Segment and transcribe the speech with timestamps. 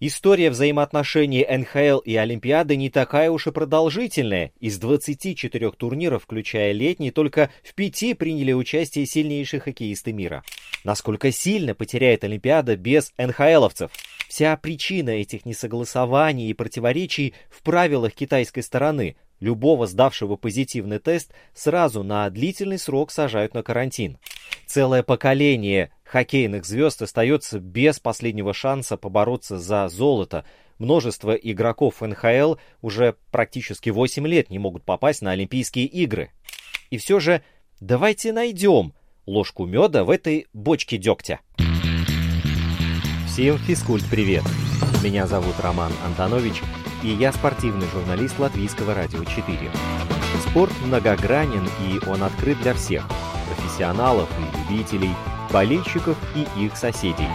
[0.00, 4.52] История взаимоотношений НХЛ и Олимпиады не такая уж и продолжительная.
[4.60, 10.44] Из 24 турниров, включая летний, только в пяти приняли участие сильнейшие хоккеисты мира.
[10.84, 13.90] Насколько сильно потеряет Олимпиада без НХЛовцев?
[14.28, 19.16] Вся причина этих несогласований и противоречий в правилах китайской стороны.
[19.40, 24.18] Любого сдавшего позитивный тест сразу на длительный срок сажают на карантин.
[24.66, 30.44] Целое поколение хоккейных звезд остается без последнего шанса побороться за золото.
[30.78, 36.30] Множество игроков НХЛ уже практически 8 лет не могут попасть на Олимпийские игры.
[36.90, 37.42] И все же
[37.80, 38.94] давайте найдем
[39.26, 41.40] ложку меда в этой бочке дегтя.
[43.26, 44.42] Всем физкульт привет!
[45.02, 46.62] Меня зовут Роман Антонович,
[47.04, 49.58] и я спортивный журналист Латвийского радио 4.
[50.48, 53.08] Спорт многогранен, и он открыт для всех–
[53.48, 55.10] профессионалов и любителей,
[55.52, 57.28] болельщиков и их соседей.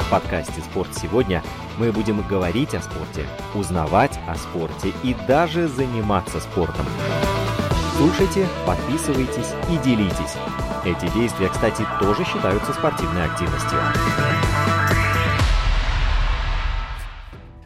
[0.00, 1.42] В подкасте «Спорт сегодня»
[1.78, 6.86] мы будем говорить о спорте, узнавать о спорте и даже заниматься спортом.
[7.96, 10.36] Слушайте, подписывайтесь и делитесь.
[10.84, 13.78] Эти действия, кстати, тоже считаются спортивной активностью.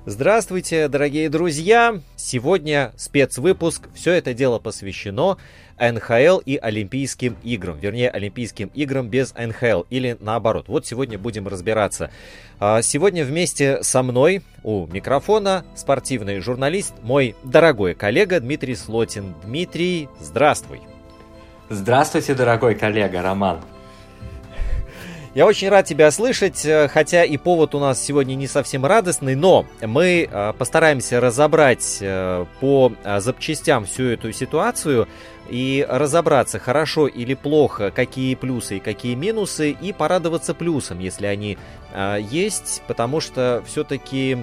[0.05, 2.00] Здравствуйте, дорогие друзья!
[2.16, 3.88] Сегодня спецвыпуск.
[3.94, 5.36] Все это дело посвящено
[5.78, 7.78] НХЛ и Олимпийским играм.
[7.78, 9.83] Вернее, Олимпийским играм без НХЛ.
[9.91, 10.67] Или наоборот.
[10.69, 12.11] Вот сегодня будем разбираться.
[12.61, 19.34] А, сегодня вместе со мной у микрофона спортивный журналист, мой дорогой коллега Дмитрий Слотин.
[19.45, 20.81] Дмитрий, здравствуй!
[21.69, 23.61] Здравствуйте, дорогой коллега Роман.
[25.34, 29.34] Я очень рад тебя слышать, э, хотя и повод у нас сегодня не совсем радостный,
[29.34, 35.08] но мы э, постараемся разобрать э, по запчастям всю эту ситуацию
[35.48, 41.58] и разобраться, хорошо или плохо, какие плюсы и какие минусы, и порадоваться плюсом, если они
[42.20, 44.38] есть, потому что все-таки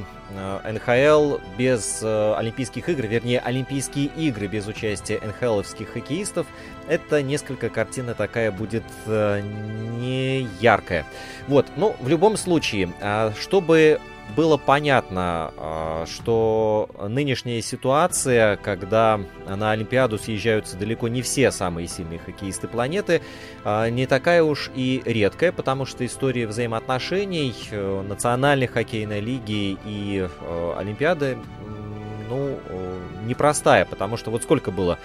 [0.70, 6.45] НХЛ без Олимпийских игр, вернее, Олимпийские игры без участия НХЛовских хоккеистов,
[6.90, 11.05] это несколько картина такая будет не яркая.
[11.48, 12.92] Вот, ну, в любом случае,
[13.39, 14.00] чтобы
[14.36, 22.67] было понятно, что нынешняя ситуация, когда на Олимпиаду съезжаются далеко не все самые сильные хоккеисты
[22.67, 23.21] планеты,
[23.66, 30.73] не такая уж и редкая, потому что история взаимоотношений э, национальной хоккейной лиги и э,
[30.77, 31.38] Олимпиады
[32.30, 32.60] ну,
[33.30, 35.00] непростая, потому что вот сколько было?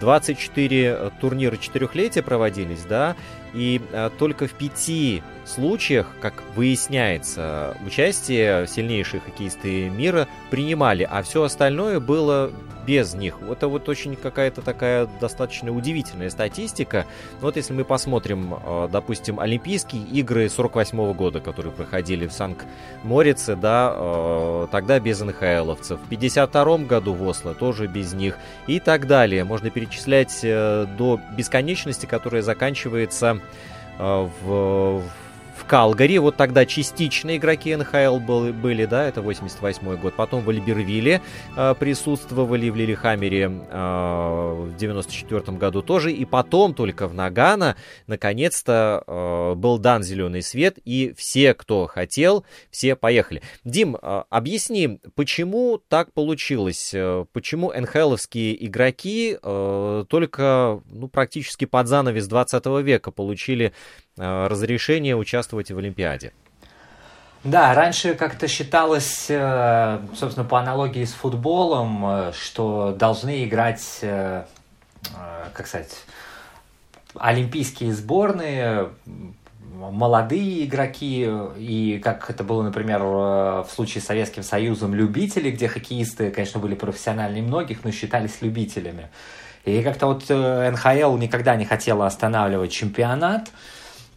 [0.00, 3.16] 24 турнира четырехлетия проводились, да,
[3.52, 3.80] и
[4.18, 12.50] только в пяти случаях, как выясняется, участие сильнейшие хоккеисты мира принимали, а все остальное было
[12.86, 13.38] без них.
[13.48, 17.06] Это вот очень какая-то такая достаточно удивительная статистика.
[17.40, 23.92] Вот если мы посмотрим, э, допустим, Олимпийские игры 48 года, которые проходили в Санкт-Морице, да,
[23.94, 26.00] э, тогда без НХЛовцев.
[26.00, 29.44] В 52 году в Осло тоже без них и так далее.
[29.44, 33.38] Можно перечислять э, до бесконечности, которая заканчивается
[33.98, 35.02] в, в
[35.72, 36.18] Калгари.
[36.18, 40.12] Вот тогда частично игроки НХЛ были, были да, это 88 год.
[40.12, 41.22] Потом в Альбервилле
[41.56, 46.12] э, присутствовали, в Лилихаммере э, в 94 году тоже.
[46.12, 52.44] И потом только в Нагано наконец-то э, был дан зеленый свет, и все, кто хотел,
[52.70, 53.40] все поехали.
[53.64, 56.90] Дим, э, объясни, почему так получилось?
[56.92, 63.72] Э, почему НХЛовские игроки э, только ну, практически под занавес 20 века получили
[64.16, 66.32] разрешение участвовать в Олимпиаде.
[67.44, 75.66] Да, раньше как-то считалось, э, собственно, по аналогии с футболом, э, что должны играть, как
[75.66, 75.90] сказать,
[77.16, 78.90] олимпийские сборные,
[79.74, 86.30] молодые игроки, и как это было, например, в случае с Советским Союзом, любители, где хоккеисты,
[86.30, 89.10] конечно, были профессиональнее многих, но считались любителями.
[89.64, 93.50] И как-то вот НХЛ никогда не хотела останавливать чемпионат,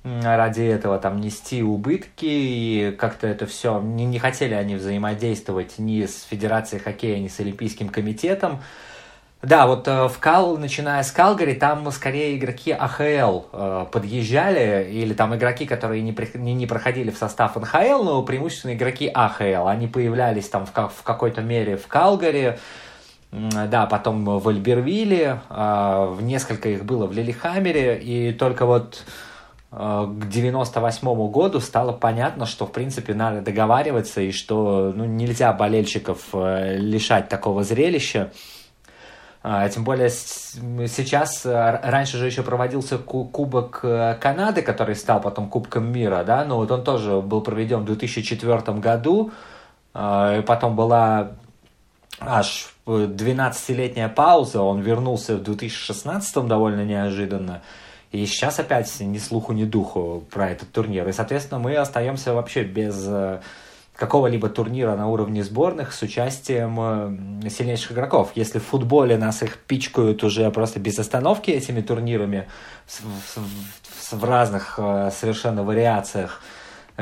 [0.06, 6.06] ради этого там нести убытки, и как-то это все, не, не хотели они взаимодействовать ни
[6.06, 8.62] с Федерацией хоккея, ни с Олимпийским комитетом.
[9.42, 15.14] Да, вот э, в Кал, начиная с Калгари, там скорее игроки АХЛ э, подъезжали, или
[15.14, 19.68] там игроки, которые не, не, не проходили в состав НХЛ, но преимущественно игроки АХЛ.
[19.68, 22.58] Они появлялись там в, в какой-то мере в Калгари,
[23.32, 29.04] да, потом в Альбервилле, э, в несколько их было в Лилихаммере, и только вот
[29.76, 36.30] к 98 году стало понятно, что, в принципе, надо договариваться и что ну, нельзя болельщиков
[36.32, 38.32] э, лишать такого зрелища.
[39.44, 43.82] А, тем более сейчас, э, раньше же еще проводился Кубок
[44.22, 48.80] Канады, который стал потом Кубком мира, да, но вот он тоже был проведен в 2004
[48.80, 49.32] году,
[49.94, 51.32] э, потом была
[52.22, 57.62] аж 12-летняя пауза, он вернулся в 2016 довольно неожиданно,
[58.16, 61.08] и сейчас опять ни слуху, ни духу про этот турнир.
[61.08, 63.42] И, соответственно, мы остаемся вообще без э,
[63.94, 68.32] какого-либо турнира на уровне сборных с участием э, сильнейших игроков.
[68.36, 72.48] Если в футболе нас их пичкают уже просто без остановки этими турнирами
[72.88, 73.02] в,
[73.36, 76.42] в, в разных э, совершенно вариациях,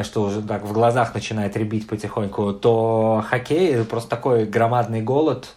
[0.02, 5.56] что уже так в глазах начинает ребить потихоньку, то хоккей просто такой громадный голод.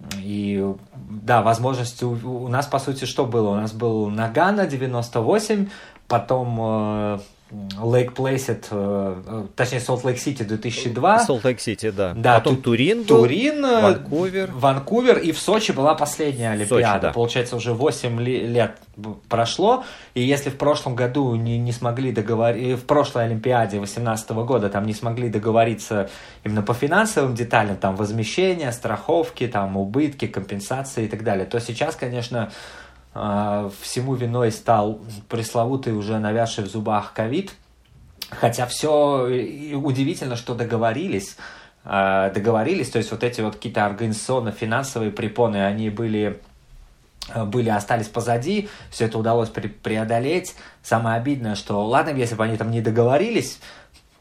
[0.00, 0.64] Э, и
[0.94, 3.50] да, возможность у, у нас, по сути, что было?
[3.50, 5.68] У нас был Нагано 98,
[6.06, 11.20] потом Лейк-Плэсид, э, э, точнее, Солт Лейк Сити 2002.
[11.20, 12.12] Солт Лейк Сити, да.
[12.14, 14.50] Да, Потом тут Турин был, Турин, э, Ванкувер.
[14.52, 16.92] Ванкувер, и в Сочи была последняя Олимпиада.
[16.92, 17.12] Сочи, да.
[17.12, 18.76] Получается, уже 8 лет
[19.28, 24.68] прошло, и если в прошлом году не, не смогли договориться, в прошлой Олимпиаде 2018 года
[24.68, 26.10] там не смогли договориться
[26.44, 31.96] именно по финансовым деталям, там возмещение, страховки, там убытки, компенсации и так далее, то сейчас,
[31.96, 32.50] конечно,
[33.12, 37.54] всему виной стал пресловутый уже навязший в зубах ковид.
[38.30, 39.24] Хотя все
[39.74, 41.36] удивительно, что договорились.
[41.84, 46.40] А, договорились, то есть вот эти вот какие-то организационно-финансовые препоны, они были
[47.34, 50.54] были, остались позади, все это удалось преодолеть.
[50.82, 53.58] Самое обидное, что ладно, если бы они там не договорились,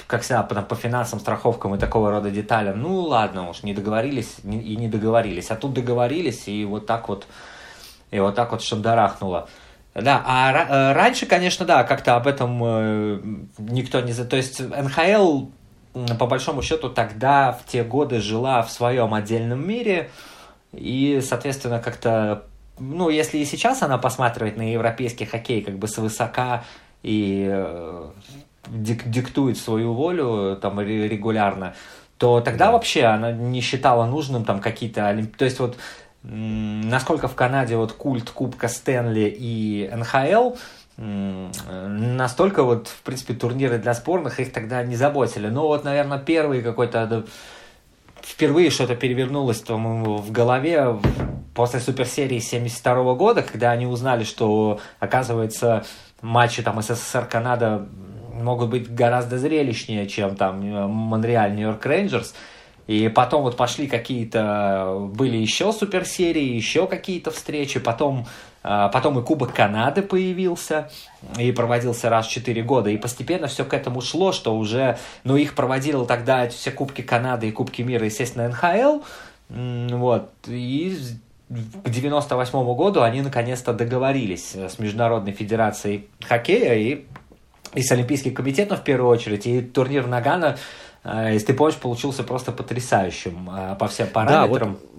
[0.08, 4.36] как всегда, по, по финансовым страховкам и такого рода деталям, ну ладно уж, не договорились
[4.44, 5.52] и не договорились.
[5.52, 7.28] А тут договорились, и вот так вот
[8.12, 9.48] и вот так вот шандарахнуло.
[9.94, 13.20] Да, а э, раньше, конечно, да, как-то об этом э,
[13.58, 14.14] никто не...
[14.14, 15.48] То есть НХЛ,
[16.20, 20.12] по большому счету, тогда, в те годы, жила в своем отдельном мире,
[20.72, 22.44] и, соответственно, как-то...
[22.80, 26.64] Ну, если и сейчас она посматривает на европейский хоккей как бы свысока
[27.02, 28.10] и э,
[28.68, 31.74] дик диктует свою волю там регулярно,
[32.20, 35.26] то тогда вообще она не считала нужным там какие-то...
[35.40, 35.78] То есть вот
[36.24, 40.56] насколько в Канаде вот культ Кубка Стэнли и НХЛ,
[40.98, 45.48] настолько вот, в принципе, турниры для спорных их тогда не заботили.
[45.48, 47.26] Но вот, наверное, первый какой-то
[48.22, 51.00] впервые что-то перевернулось там в голове
[51.54, 55.86] после суперсерии 72 года, когда они узнали, что, оказывается,
[56.22, 57.88] матчи там СССР-Канада
[58.34, 62.34] могут быть гораздо зрелищнее, чем там Монреаль, Нью-Йорк Рейнджерс.
[62.88, 68.26] И потом вот пошли какие-то, были еще суперсерии, еще какие-то встречи, потом,
[68.64, 70.90] а, потом и Кубок Канады появился,
[71.38, 75.36] и проводился раз в 4 года, и постепенно все к этому шло, что уже, ну,
[75.36, 79.02] их проводил тогда все Кубки Канады и Кубки мира, естественно, НХЛ,
[79.50, 80.98] вот, и
[81.50, 87.06] к 98 году они наконец-то договорились с Международной Федерацией Хоккея и,
[87.74, 90.58] и с Олимпийским комитетом в первую очередь, и турнир Нагана
[91.32, 94.74] если ты помнишь, получился просто потрясающим а, по всем параметрам.
[94.74, 94.98] Да, вот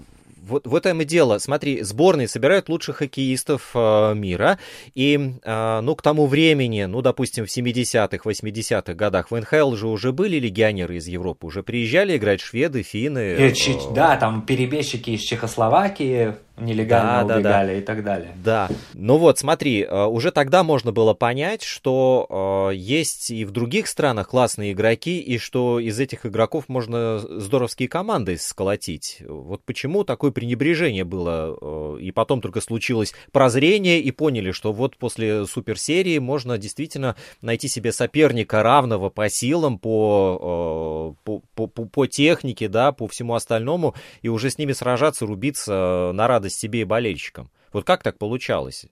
[0.49, 1.39] вот в этом и дело.
[1.39, 4.59] Смотри, сборные собирают лучших хоккеистов э, мира,
[4.95, 9.89] и, э, ну, к тому времени, ну, допустим, в 70-х, 80-х годах в НХЛ же
[9.89, 13.19] уже были легионеры из Европы, уже приезжали играть шведы, финны.
[13.19, 13.55] Э,
[13.95, 17.73] да, там перебежчики из Чехословакии, нелегально да, убегали да, да.
[17.75, 18.35] и так далее.
[18.45, 18.69] Да.
[18.95, 23.87] Ну вот, смотри, э, уже тогда можно было понять, что э, есть и в других
[23.87, 29.23] странах классные игроки, и что из этих игроков можно здоровские команды сколотить.
[29.27, 34.97] Вот почему такое пренебрежение было, э, и потом только случилось прозрение, и поняли, что вот
[34.97, 42.69] после суперсерии можно действительно найти себе соперника равного по силам, по, по, по, по технике,
[42.69, 46.85] да, по всему остальному, и уже с ними сражаться, рубиться на радость радость себе и
[46.85, 47.51] болельщикам.
[47.73, 48.87] Вот как так получалось?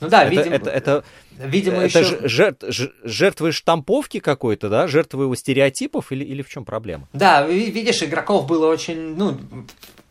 [0.00, 1.04] Ну да, это, видимо, это, это,
[1.38, 2.28] видимо это еще...
[2.28, 2.64] жертв,
[3.02, 7.08] жертвы штамповки какой-то, да, жертвы его стереотипов или, или в чем проблема?
[7.12, 9.40] Да, видишь, игроков было очень, ну,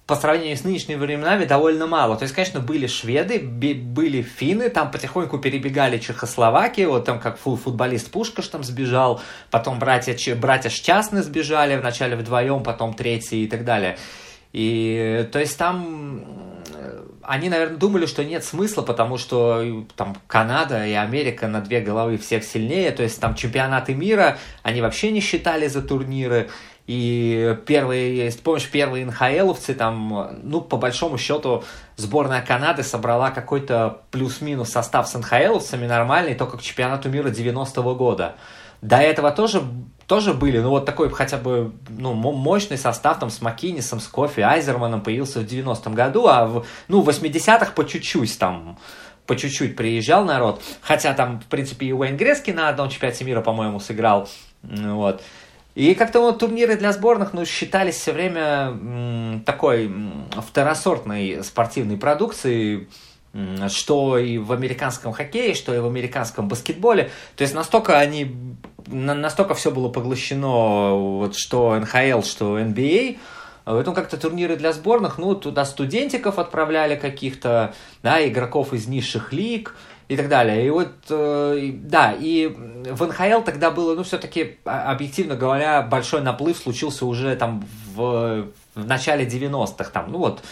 [0.05, 2.17] по сравнению с нынешними временами довольно мало.
[2.17, 8.11] То есть, конечно, были шведы, были финны, там потихоньку перебегали Чехословакии, вот там как футболист
[8.11, 13.97] Пушкаш там сбежал, потом братья, братья Счастны сбежали, вначале вдвоем, потом третий и так далее.
[14.53, 16.25] И то есть там
[17.27, 22.17] они, наверное, думали, что нет смысла, потому что там Канада и Америка на две головы
[22.17, 26.49] всех сильнее, то есть там чемпионаты мира они вообще не считали за турниры,
[26.87, 31.65] и первые, помнишь, первые НХЛовцы, там, ну, по большому счету,
[31.97, 38.35] сборная Канады собрала какой-то плюс-минус состав с НХЛовцами нормальный только к чемпионату мира 90-го года.
[38.81, 39.63] До этого тоже,
[40.07, 44.39] тоже были, ну вот такой хотя бы ну, мощный состав там с Макинисом, с Кофи,
[44.39, 48.79] Айзерманом появился в 90-м году, а в, ну, в 80-х по чуть-чуть там
[49.27, 50.61] по чуть-чуть приезжал народ.
[50.81, 54.29] Хотя там, в принципе, и Уэйн Грески на одном чемпионате мира, по-моему, сыграл.
[54.63, 55.21] Вот.
[55.75, 59.91] И как-то вот турниры для сборных, ну, считались все время такой
[60.47, 62.87] второсортной спортивной продукцией,
[63.67, 67.11] что и в американском хоккее, что и в американском баскетболе.
[67.35, 68.55] То есть настолько они,
[68.87, 73.17] настолько все было поглощено, вот что НХЛ, что NBA,
[73.73, 79.75] Поэтому как-то турниры для сборных, ну, туда студентиков отправляли каких-то, да, игроков из низших лиг
[80.07, 80.65] и так далее.
[80.65, 86.21] И вот, э, да, и в НХЛ тогда было, ну, все-таки, а, объективно говоря, большой
[86.21, 90.43] наплыв случился уже там в, в начале 90-х, там, ну вот,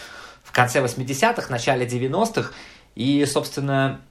[0.43, 2.51] в конце 80-х, начале 90-х,
[2.95, 4.01] и, собственно,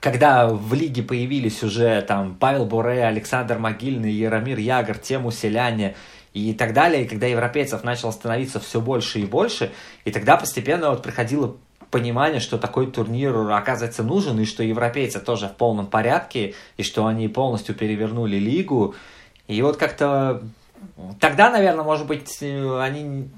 [0.00, 5.96] когда в лиге появились уже там Павел Буре, Александр Могильный, Яромир Ягор, Тему Селяне
[6.32, 9.72] и так далее, и когда европейцев начало становиться все больше и больше,
[10.04, 11.56] и тогда постепенно вот приходило
[11.90, 17.06] понимание, что такой турнир оказывается нужен, и что европейцы тоже в полном порядке, и что
[17.06, 18.94] они полностью перевернули лигу.
[19.46, 20.42] И вот как-то
[21.20, 23.28] тогда, наверное, может быть, они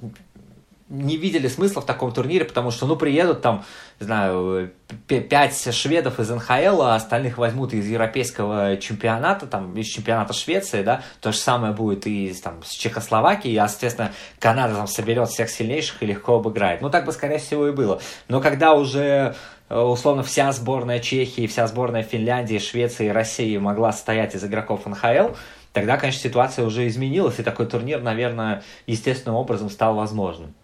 [0.89, 3.65] не видели смысла в таком турнире, потому что, ну, приедут там,
[4.01, 4.71] не знаю,
[5.07, 11.03] пять шведов из НХЛ, а остальных возьмут из европейского чемпионата, там, из чемпионата Швеции, да,
[11.21, 16.03] то же самое будет и там, с Чехословакией, а, соответственно, Канада там соберет всех сильнейших
[16.03, 16.83] и легко обыграет.
[16.83, 18.01] Ну, так бы, скорее всего, и было.
[18.29, 19.35] Но когда уже
[19.71, 25.35] э, условно вся сборная Чехии, вся сборная Финляндии, Швеции России могла состоять из игроков НХЛ,
[25.73, 30.55] тогда, конечно, ситуация уже изменилась, и такой турнир, наверное, естественным образом стал возможным.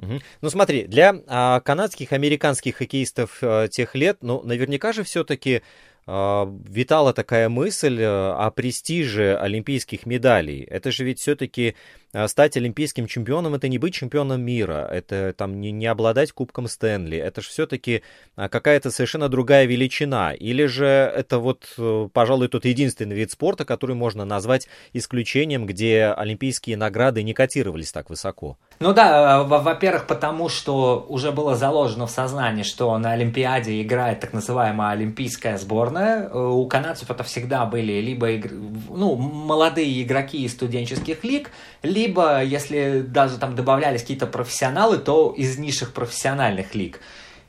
[0.00, 0.20] Угу.
[0.40, 5.62] Ну смотри, для а, канадских, американских хоккеистов а, тех лет, ну наверняка же все-таки
[6.06, 10.62] а, витала такая мысль а, о престиже олимпийских медалей.
[10.62, 11.76] Это же ведь все-таки
[12.26, 17.16] стать олимпийским чемпионом это не быть чемпионом мира, это там не, не обладать кубком Стэнли,
[17.16, 18.02] это же все-таки
[18.36, 20.32] а, какая-то совершенно другая величина.
[20.32, 26.06] Или же это вот, э, пожалуй, тот единственный вид спорта, который можно назвать исключением, где
[26.06, 28.56] олимпийские награды не котировались так высоко.
[28.80, 34.20] Ну да, э, во-первых, потому что уже было заложено в сознании, что на Олимпиаде играет
[34.20, 36.28] так называемая олимпийская сборная.
[36.28, 38.28] Э, у канадцев это всегда были либо
[38.88, 41.50] ну, молодые игроки из студенческих лиг,
[41.82, 47.00] либо либо, если даже там добавлялись какие-то профессионалы, то из низших профессиональных лиг.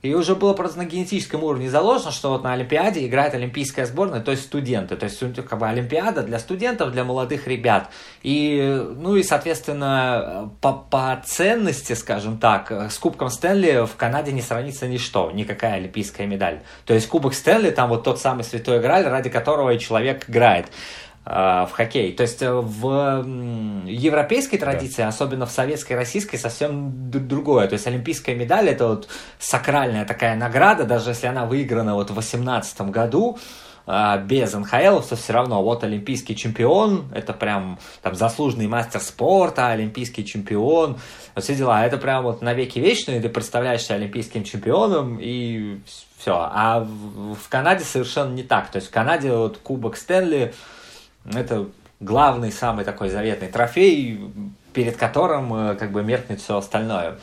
[0.02, 4.20] И уже было просто на генетическом уровне заложено, что вот на Олимпиаде играет олимпийская сборная,
[4.20, 4.96] то есть студенты.
[4.96, 7.90] То есть как бы Олимпиада для студентов, для молодых ребят.
[8.24, 14.42] И, ну и, соответственно, по, по ценности, скажем так, с Кубком Стэнли в Канаде не
[14.42, 16.62] сравнится ничто, никакая олимпийская медаль.
[16.86, 20.66] То есть Кубок Стэнли, там вот тот самый святой Грааль, ради которого человек играет.
[21.24, 22.14] Э, в хоккей.
[22.14, 23.24] То есть э, в
[23.86, 25.10] европейской традиции, да.
[25.10, 27.68] особенно в советской, российской, совсем другое.
[27.68, 32.14] То есть олимпийская медаль это вот сакральная такая награда, даже если она выиграна вот в
[32.14, 33.38] 2018 году,
[33.86, 39.68] э, без НХЛ, то все равно вот олимпийский чемпион, это прям там заслуженный мастер спорта,
[39.68, 40.98] олимпийский чемпион,
[41.36, 41.86] вот все дела.
[41.86, 45.82] Это прям вот навеки вечные, ты представляешься олимпийским чемпионом и
[46.18, 46.50] все.
[46.52, 48.72] А в, в Канаде совершенно не так.
[48.72, 50.56] То есть в Канаде вот Кубок Стэнли,
[51.26, 54.20] это главный, самый такой заветный трофей,
[54.74, 57.18] перед которым э, как бы меркнет все остальное.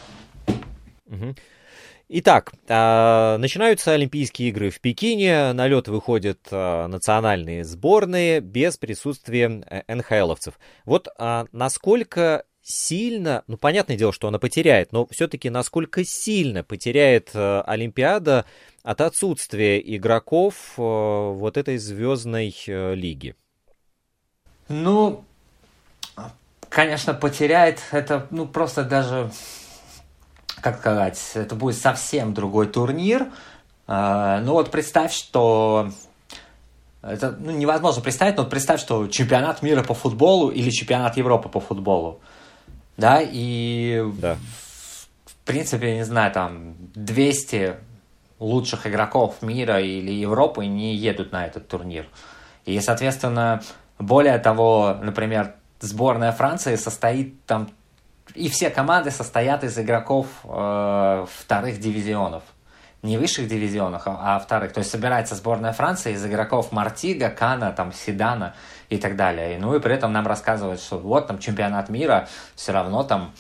[2.10, 9.62] Итак, а, начинаются Олимпийские игры в Пекине, на лед выходят а, национальные сборные без присутствия
[9.68, 10.58] э, НХЛовцев.
[10.86, 17.32] Вот а, насколько сильно, ну понятное дело, что она потеряет, но все-таки насколько сильно потеряет
[17.34, 18.46] э, Олимпиада
[18.82, 23.34] от отсутствия игроков вот этой звездной лиги?
[24.68, 25.24] Ну,
[26.68, 29.30] конечно, потеряет это, ну, просто даже,
[30.60, 33.28] как сказать, это будет совсем другой турнир.
[33.86, 35.90] А, ну, вот представь, что
[37.02, 41.48] это ну, невозможно представить, но вот представь, что чемпионат мира по футболу или чемпионат Европы
[41.48, 42.20] по футболу.
[42.96, 44.36] Да, и да.
[45.24, 47.76] В, принципе, не знаю, там 200
[48.40, 52.06] лучших игроков мира или Европы не едут на этот турнир.
[52.66, 53.62] И, соответственно,
[53.98, 57.70] более того, например, сборная Франции состоит там,
[58.34, 62.42] и все команды состоят из игроков э, вторых дивизионов.
[63.02, 64.72] Не высших дивизионов, а, а вторых.
[64.72, 68.54] То есть собирается сборная Франции из игроков Мартига, Кана, там, Седана
[68.88, 69.54] и так далее.
[69.54, 73.32] И, ну и при этом нам рассказывают, что вот там чемпионат мира, все равно там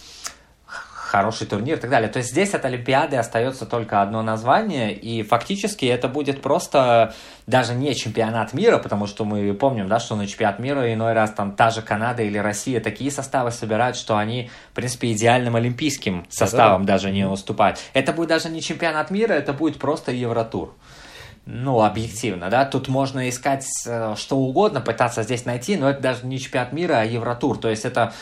[1.08, 2.08] хороший турнир и так далее.
[2.10, 7.14] То есть здесь от Олимпиады остается только одно название, и фактически это будет просто
[7.46, 11.32] даже не чемпионат мира, потому что мы помним, да, что на чемпионат мира иной раз
[11.32, 16.26] там та же Канада или Россия такие составы собирают, что они, в принципе, идеальным олимпийским
[16.28, 16.92] составом да, да.
[16.94, 17.78] даже не уступают.
[17.94, 20.74] Это будет даже не чемпионат мира, это будет просто Евротур.
[21.46, 26.26] ну, объективно, да, тут можно искать э, что угодно, пытаться здесь найти, но это даже
[26.26, 28.12] не чемпионат мира, а Евротур, то есть это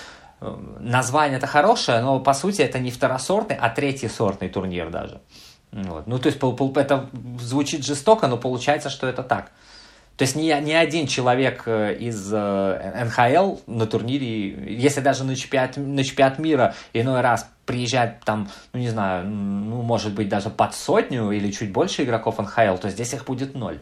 [0.40, 5.20] название это хорошее, но по сути это не второсортный, а третий сортный турнир даже.
[5.72, 6.06] Вот.
[6.06, 6.38] Ну, то есть
[6.76, 7.08] это
[7.40, 9.50] звучит жестоко, но получается, что это так.
[10.16, 15.36] То есть ни, ни один человек э, из э, НХЛ на турнире, если даже на
[15.36, 20.48] чемпионат, на чемпионат мира иной раз приезжает там, ну не знаю, ну может быть даже
[20.48, 23.80] под сотню или чуть больше игроков НХЛ, то здесь их будет ноль.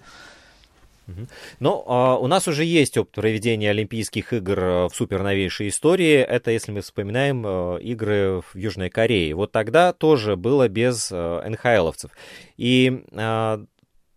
[1.60, 6.16] Ну, а, у нас уже есть опыт проведения Олимпийских игр э, в суперновейшей истории.
[6.16, 7.46] Это, если мы вспоминаем,
[7.78, 9.34] игры в Южной Корее.
[9.34, 12.10] Вот тогда тоже было без НХЛовцев.
[12.56, 13.64] И а,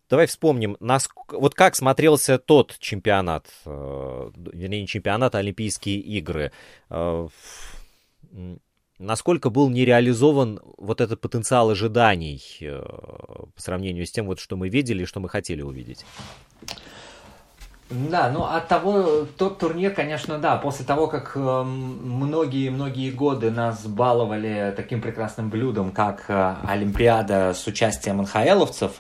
[0.10, 6.54] Давай вспомним, нас, вот как смотрелся тот чемпионат, э, вернее, не чемпионат, а Олимпийские игры.
[9.00, 14.56] Э, насколько был нереализован вот этот потенциал ожиданий э, по сравнению с тем, вот, что
[14.56, 16.06] мы видели и что мы хотели увидеть?
[17.90, 24.74] Да, ну от того, тот турнир, конечно, да, после того, как многие-многие годы нас баловали
[24.76, 26.26] таким прекрасным блюдом, как
[26.68, 28.92] Олимпиада с участием НХЛовцев,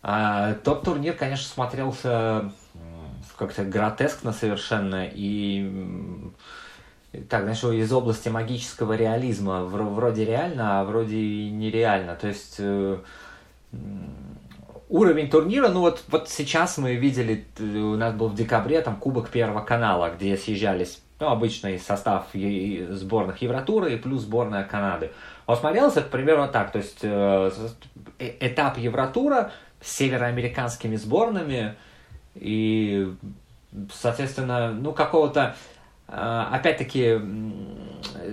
[0.00, 2.50] тот турнир, конечно, смотрелся
[3.36, 5.70] как-то гротескно совершенно и
[7.28, 9.64] так, знаешь, из области магического реализма.
[9.64, 12.16] Вроде реально, а вроде и нереально.
[12.16, 12.98] То есть э,
[14.88, 19.30] уровень турнира, ну вот, вот сейчас мы видели, у нас был в декабре там Кубок
[19.30, 25.10] Первого канала, где съезжались ну, обычный состав сборных Евротура и плюс сборная Канады.
[25.46, 27.50] Вот смотрелось это примерно так, то есть э,
[28.18, 31.76] э этап Евротура– североамериканскими сборными,
[32.34, 33.12] и,
[33.92, 35.54] соответственно, ну, какого-то, а,
[36.08, 37.20] опять-таки,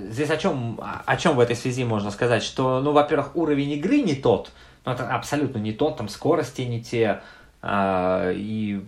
[0.10, 4.02] здесь о чем, о чем в этой связи можно сказать, что, ну, во-первых, уровень игры
[4.02, 4.52] не тот,
[4.86, 7.22] ну, это абсолютно не тот, там, скорости не те,
[7.62, 8.82] а, и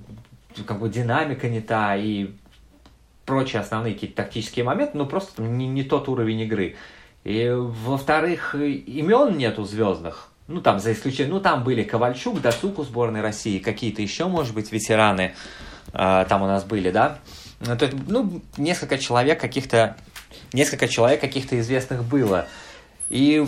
[0.65, 2.32] как бы динамика не та, и
[3.25, 6.75] прочие основные какие-то тактические моменты, ну, просто там, не, не тот уровень игры.
[7.24, 12.83] И, во-вторых, имен нету звездных, ну, там, за исключением, ну, там были Ковальчук, Дацук у
[12.83, 15.35] сборной России, какие-то еще, может быть, ветераны
[15.92, 17.20] э, там у нас были, да.
[17.59, 19.98] Ну, то, ну, несколько человек каких-то,
[20.53, 22.48] несколько человек каких-то известных было.
[23.09, 23.46] И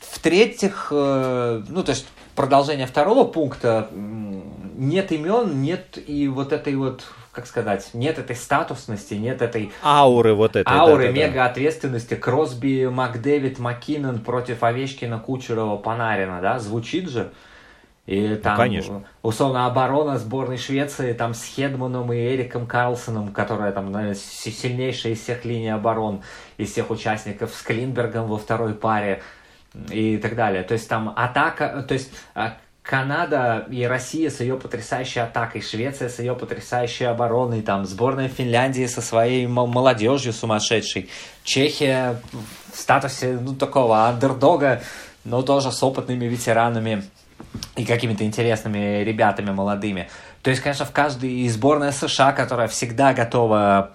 [0.00, 7.04] в-третьих, э, ну, то есть продолжение второго пункта, нет имен, нет и вот этой вот
[7.34, 9.72] как сказать, нет этой статусности, нет этой...
[9.82, 10.72] Ауры вот этой.
[10.72, 12.14] Ауры, да, да, мега ответственности.
[12.14, 17.32] Кросби, Макдэвид, Маккинон против Овечкина, Кучерова, Панарина, да, звучит же.
[18.06, 19.04] И ну, там, ну, конечно.
[19.22, 25.22] условно, оборона сборной Швеции там с Хедманом и Эриком Карлсоном, которая там наверное, сильнейшая из
[25.22, 26.22] всех линий оборон,
[26.58, 29.22] из всех участников, с Клинбергом во второй паре
[29.90, 30.62] и так далее.
[30.64, 36.10] То есть там атака, то есть а, Канада и Россия с ее потрясающей атакой, Швеция
[36.10, 41.08] с ее потрясающей обороной, там сборная Финляндии со своей молодежью сумасшедшей,
[41.42, 42.20] Чехия
[42.70, 44.82] в статусе ну, такого андердога,
[45.24, 47.04] но тоже с опытными ветеранами
[47.76, 50.08] и какими-то интересными ребятами молодыми.
[50.42, 53.92] То есть, конечно, в каждой и сборная США, которая всегда готова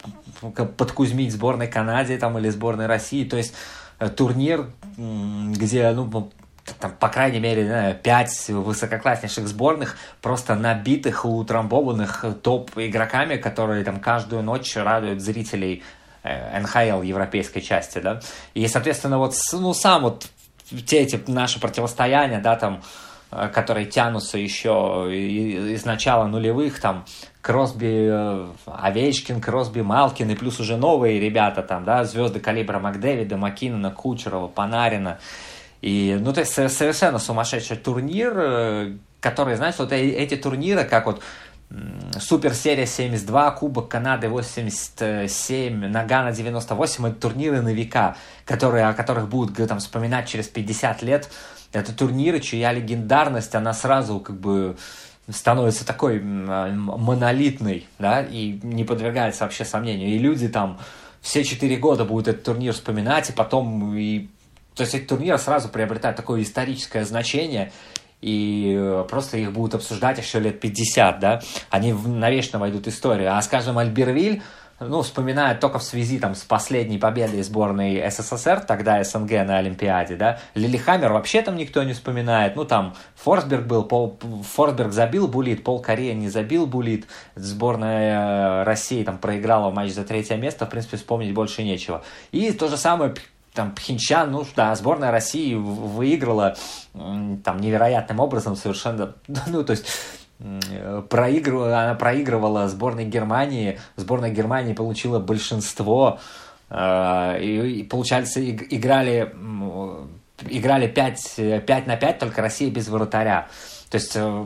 [0.77, 3.23] подкузмить сборной Канаде там, или сборной России.
[3.23, 3.53] То есть
[3.99, 6.31] э, турнир, где ну,
[6.79, 14.43] там, по крайней мере, знаю, 5 высококласснейших сборных, просто набитых, утрамбованных топ-игроками, которые там каждую
[14.43, 15.83] ночь радуют зрителей
[16.23, 18.21] э, НХЛ европейской части, да.
[18.53, 20.27] И, соответственно, вот, ну, сам вот
[20.85, 27.05] те эти наши противостояния, да, там, э, которые тянутся еще из начала нулевых, там,
[27.41, 33.37] Кросби, э, Овечкин, Кросби, Малкин, и плюс уже новые ребята, там, да, звезды калибра Макдэвида,
[33.37, 35.19] Маккинона, Кучерова, Панарина,
[35.81, 41.21] и, ну, то есть совершенно сумасшедший турнир, э, который, знаешь, вот эти турниры, как вот
[42.19, 49.55] Суперсерия 72, Кубок Канады 87, Нагана 98, это турниры на века, которые, о которых будут
[49.67, 51.29] там, вспоминать через 50 лет.
[51.71, 54.77] Это турниры, чья легендарность, она сразу как бы
[55.29, 60.09] становится такой монолитной, да, и не подвергается вообще сомнению.
[60.09, 60.79] И люди там
[61.21, 64.27] все четыре года будут этот турнир вспоминать, и потом и
[64.73, 67.71] то есть эти турниры сразу приобретают такое историческое значение,
[68.21, 73.35] и э, просто их будут обсуждать еще лет 50, да, они навечно войдут в историю.
[73.35, 74.41] А, скажем, Альбервиль,
[74.79, 80.15] ну, вспоминают только в связи там, с последней победой сборной СССР, тогда СНГ на Олимпиаде,
[80.15, 84.17] да, Лилихаммер вообще там никто не вспоминает, ну, там, Форсберг был, Пол,
[84.53, 90.03] Форсберг забил булит, Пол Корея не забил булит, сборная э, России там проиграла матч за
[90.03, 92.03] третье место, в принципе, вспомнить больше нечего.
[92.31, 93.13] И то же самое
[93.59, 96.55] там Пхенчан, ну да, сборная России выиграла
[96.93, 99.15] там невероятным образом совершенно,
[99.47, 99.85] ну то есть
[101.09, 106.21] проигрывала, она проигрывала сборной Германии, сборная Германии получила большинство,
[106.69, 109.35] э, и, и получается, играли,
[110.47, 113.49] играли 5, 5 на 5, только Россия без вратаря.
[113.89, 114.45] То есть э,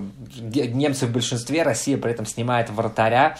[0.73, 3.38] немцы в большинстве, Россия при этом снимает вратаря,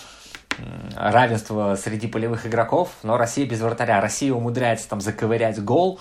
[0.96, 4.02] равенство среди полевых игроков, но Россия без вратаря.
[4.02, 6.00] Россия умудряется там заковырять гол,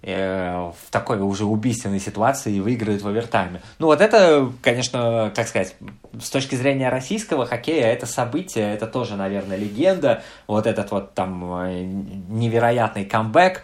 [0.00, 3.60] Э, в такой уже убийственной ситуации и выиграют в овертайме.
[3.80, 5.74] Ну вот это, конечно, как сказать,
[6.20, 10.22] с точки зрения российского хоккея, это событие, это тоже, наверное, легенда.
[10.46, 13.62] Вот этот вот там э, невероятный камбэк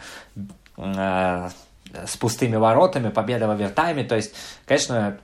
[0.77, 1.49] э,
[2.05, 4.03] с пустыми воротами, победа в овертайме.
[4.03, 4.35] То есть,
[4.67, 5.19] конечно,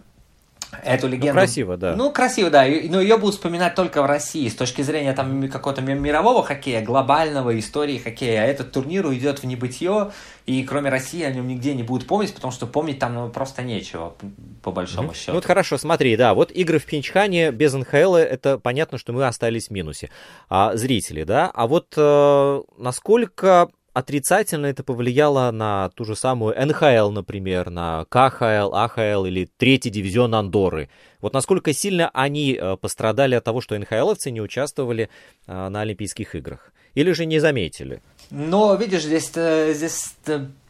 [0.84, 1.28] эту ну, легенду...
[1.28, 1.96] Ну, красиво, да.
[1.96, 2.64] Ну, красиво, да.
[2.64, 4.48] Но ее будут вспоминать только в России.
[4.48, 8.44] С точки зрения там какого-то мирового хоккея, глобального истории хоккея.
[8.44, 10.12] Этот турнир уйдет в небытие,
[10.46, 13.62] и кроме России о нем нигде не будут помнить, потому что помнить там ну, просто
[13.62, 14.14] нечего,
[14.62, 15.14] по большому mm-hmm.
[15.14, 15.32] счету.
[15.32, 19.26] Ну, вот хорошо, смотри, да, вот игры в Пинчхане без НХЛ, это понятно, что мы
[19.26, 20.10] остались в минусе.
[20.48, 21.50] А зрители, да?
[21.52, 23.68] А вот э, насколько
[24.00, 30.34] отрицательно это повлияло на ту же самую НХЛ, например, на КХЛ, АХЛ или третий дивизион
[30.34, 30.90] Андоры.
[31.20, 35.08] Вот насколько сильно они э, пострадали от того, что НХЛовцы не участвовали
[35.46, 36.72] э, на Олимпийских играх?
[36.94, 38.02] Или же не заметили?
[38.30, 40.16] Но, видишь, здесь, э, здесь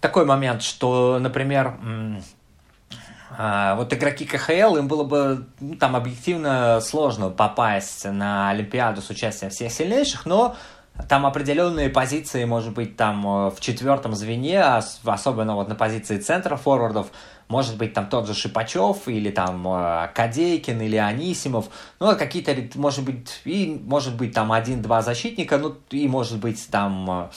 [0.00, 1.78] такой момент, что, например,
[3.38, 9.50] вот игроки КХЛ, им было бы ну, там объективно сложно попасть на Олимпиаду с участием
[9.50, 10.56] всех сильнейших, но
[11.08, 16.56] там определенные позиции, может быть, там э, в четвертом звене, особенно вот на позиции центра
[16.56, 17.08] форвардов,
[17.48, 23.04] может быть, там тот же Шипачев, или там э, Кадейкин, или Анисимов, ну, какие-то, может
[23.04, 27.28] быть, и может быть там один-два защитника, ну, и может быть там, э,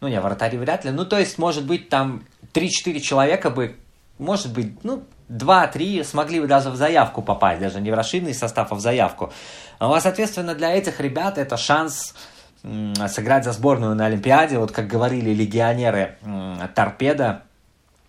[0.00, 3.76] ну, не, вратари вряд ли, ну, то есть, может быть, там 3-4 человека бы,
[4.18, 8.72] может быть, ну, 2-3 смогли бы даже в заявку попасть, даже не в расширенный состав,
[8.72, 9.32] а в заявку.
[9.78, 12.14] Ну, а, соответственно, для этих ребят это шанс
[13.08, 14.58] сыграть за сборную на Олимпиаде.
[14.58, 16.16] Вот как говорили легионеры
[16.74, 17.42] Торпеда,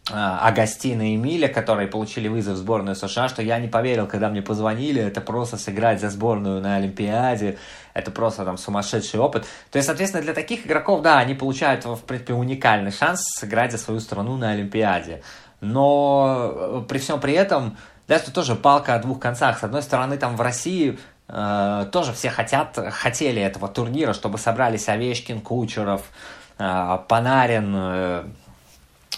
[0.09, 4.29] а, Агастина и Миля, которые получили вызов в сборную США, что я не поверил, когда
[4.29, 7.59] мне позвонили, это просто сыграть за сборную на Олимпиаде,
[7.93, 9.45] это просто там сумасшедший опыт.
[9.69, 13.77] То есть, соответственно, для таких игроков, да, они получают, в принципе, уникальный шанс сыграть за
[13.77, 15.21] свою страну на Олимпиаде.
[15.61, 19.59] Но э, при всем при этом, да, это тоже палка о двух концах.
[19.59, 20.97] С одной стороны, там в России
[21.33, 26.01] Э, тоже все хотят, хотели этого турнира, чтобы собрались Овечкин, Кучеров,
[26.59, 28.23] э, Панарин, э,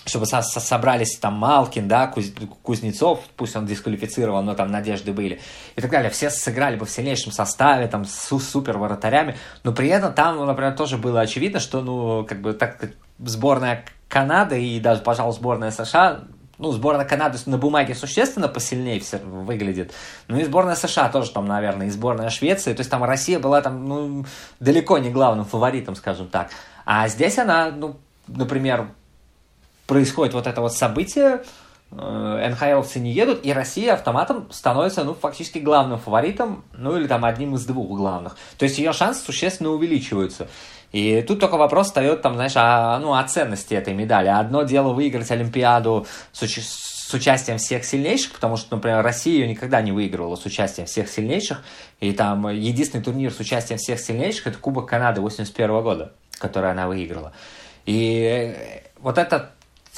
[0.05, 2.25] чтобы со со собрались там Малкин, да, Куз
[2.61, 5.41] Кузнецов, пусть он дисквалифицирован, но там надежды были,
[5.75, 6.11] и так далее.
[6.11, 10.75] Все сыграли бы в сильнейшем составе, там, с супер воротарями, но при этом там, например,
[10.75, 16.25] тоже было очевидно, что, ну, как бы, так сборная Канады и даже, пожалуй, сборная США
[16.57, 19.91] ну, сборная Канады на бумаге существенно посильнее все выглядит.
[20.27, 22.73] Ну, и сборная США тоже там, наверное, и сборная Швеции.
[22.73, 24.25] То есть там Россия была там, ну,
[24.59, 26.51] далеко не главным фаворитом, скажем так.
[26.85, 27.95] А здесь она, ну,
[28.27, 28.89] например,
[29.87, 31.43] происходит вот это вот событие,
[31.91, 37.25] э, НХЛовцы не едут, и Россия автоматом становится, ну, фактически главным фаворитом, ну, или там
[37.25, 38.37] одним из двух главных.
[38.57, 40.47] То есть ее шансы существенно увеличиваются.
[40.93, 44.27] И тут только вопрос встает, там, знаешь, о, ну, о ценности этой медали.
[44.27, 49.47] Одно дело выиграть Олимпиаду с, уч- с участием всех сильнейших, потому что, например, Россия ее
[49.47, 51.63] никогда не выигрывала с участием всех сильнейших.
[51.99, 56.87] И там единственный турнир с участием всех сильнейших– это Кубок Канады 81 года, который она
[56.87, 57.33] выиграла.
[57.87, 58.55] И
[58.99, 59.49] вот это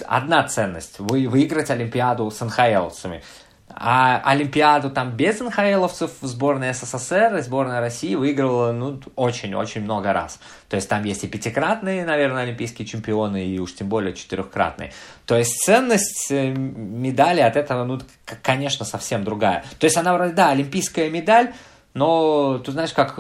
[0.08, 3.22] одна ценность– вы, выиграть Олимпиаду с НХЛцами–
[3.78, 10.40] а Олимпиаду там без НХЛовцев сборная СССР и сборная России выигрывала ну, очень-очень много раз.
[10.70, 14.94] То есть там есть и пятикратные, наверное, олимпийские чемпионы, и уж тем более четырехкратные.
[15.26, 18.00] То есть ценность э, медали от этого, ну,
[18.42, 19.66] конечно, совсем другая.
[19.78, 21.54] То есть она вроде, да, олимпийская медаль,
[21.94, 23.20] но ты знаешь, как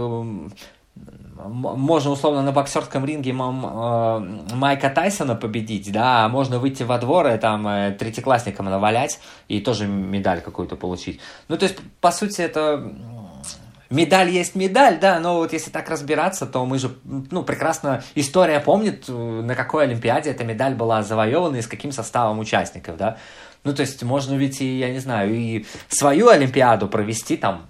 [1.35, 3.35] можно условно на боксерском ринге э,
[4.55, 9.59] Майка Тайсона победить, да, а можно выйти во двор и там э, третьеклассникам навалять и
[9.59, 11.19] тоже медаль какую-то получить.
[11.49, 12.89] Ну, то есть, по сути, это
[13.89, 18.59] медаль есть медаль, да, но вот если так разбираться, то мы же, ну, прекрасно, история
[18.61, 23.17] помнит, на какой Олимпиаде эта медаль была завоевана и с каким составом участников, да.
[23.65, 27.65] Ну, то есть, можно ведь и, я не знаю, и свою Олимпиаду провести там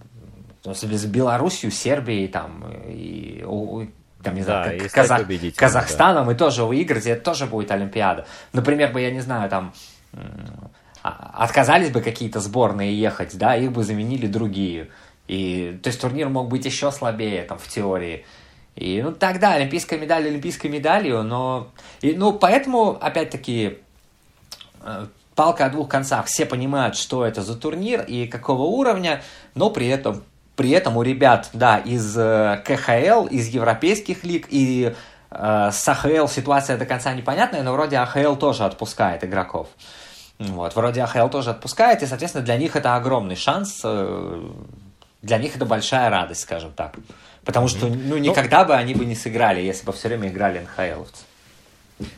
[0.74, 3.44] с Белоруссией, Сербией, там, и,
[4.24, 6.34] там, не знаю, да, Казах, Казахстаном, да.
[6.34, 8.26] и тоже выиграть, и это тоже будет Олимпиада.
[8.54, 9.74] Например, бы, я не знаю, там,
[11.04, 14.90] а, отказались бы какие-то сборные ехать, да, их бы заменили другие.
[15.28, 18.26] И, то есть турнир мог быть еще слабее, там, в теории.
[18.76, 21.70] И, ну, тогда олимпийская медаль олимпийской медалью, но...
[22.02, 23.78] И, ну, поэтому, опять-таки,
[24.84, 26.26] э, палка о двух концах.
[26.26, 29.22] Все понимают, что это за турнир и какого уровня,
[29.54, 30.24] но при этом,
[30.56, 34.94] при этом у ребят, да, из э, КХЛ, из европейских лиг и
[35.32, 39.68] э, с АХЛ ситуация до конца непонятная, но вроде АХЛ тоже отпускает игроков.
[40.40, 44.50] Вот, вроде АХЛ тоже отпускает, и, соответственно, для них это огромный шанс, э,
[45.22, 46.96] для них это большая радость, скажем так.
[47.44, 50.60] Потому что, ну, ну, никогда бы они бы не сыграли, если бы все время играли
[50.60, 51.24] НХЛовцы.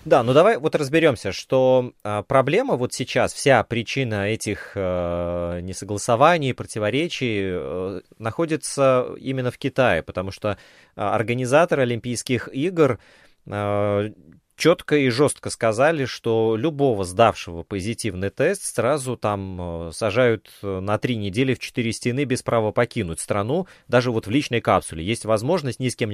[0.06, 6.54] Да, ну давай вот разберемся, что э, проблема вот сейчас, вся причина этих э, несогласований,
[6.54, 10.56] противоречий э, находится именно в Китае, потому что э,
[10.96, 13.00] организаторы Олимпийских игр
[13.46, 14.12] э,
[14.58, 20.98] четко и жестко сказали, что любого сдавшего позитивный тест сразу там э, сажают э, на
[20.98, 25.06] три недели в четыре стены без права покинуть страну, даже вот в личной капсуле.
[25.06, 26.12] Есть возможность ни с кем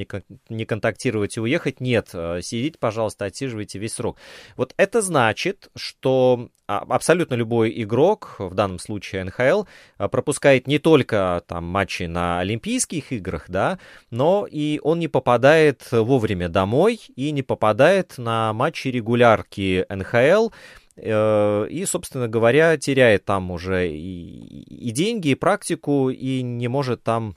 [0.50, 1.80] не контактировать и уехать?
[1.80, 2.10] Нет.
[2.14, 4.18] Э, сидите, пожалуйста, отсиживайте весь срок.
[4.58, 9.64] Вот это значит, что абсолютно любой игрок, в данном случае НХЛ,
[9.98, 13.80] а, пропускает не только там матчи на Олимпийских играх, да,
[14.12, 20.50] но и он не попадает вовремя домой и не попадает на матчи регулярки НХЛ,
[20.96, 27.04] э, и, собственно говоря, теряет там уже и, и деньги, и практику, и не может
[27.04, 27.36] там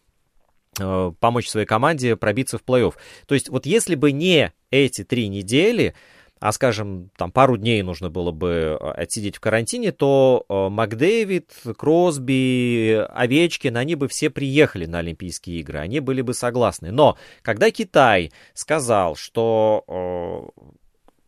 [0.78, 2.94] э, помочь своей команде пробиться в плей-офф.
[3.26, 5.94] То есть вот если бы не эти три недели,
[6.38, 11.51] а, скажем, там пару дней нужно было бы э, отсидеть в карантине, то э, Макдэвид,
[11.79, 16.90] Кросби, Овечкин, они бы все приехали на Олимпийские игры, они были бы согласны.
[16.92, 20.72] Но когда Китай сказал, что э,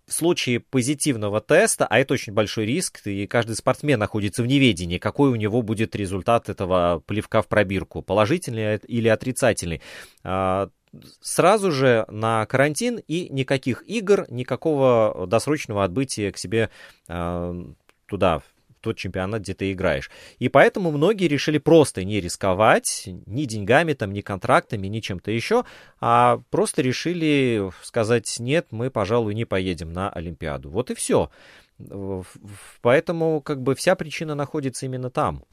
[0.09, 4.99] в случае позитивного теста, а это очень большой риск, и каждый спортсмен находится в неведении,
[4.99, 9.83] какой у него будет результат этого плевка в пробирку, положительный или отрицательный,
[10.25, 10.71] а,
[11.21, 16.71] сразу же на карантин и никаких игр, никакого досрочного отбытия к себе
[17.09, 17.65] э,
[18.07, 18.43] туда,
[18.81, 20.11] тот чемпионат, где ты играешь.
[20.39, 25.65] И поэтому многие решили просто не рисковать ни деньгами, там, ни контрактами, ни чем-то еще,
[26.01, 30.71] а просто решили сказать, нет, мы, пожалуй, не поедем на Олимпиаду.
[30.71, 31.31] Вот и все.
[32.83, 35.45] Поэтому как бы вся причина находится именно там.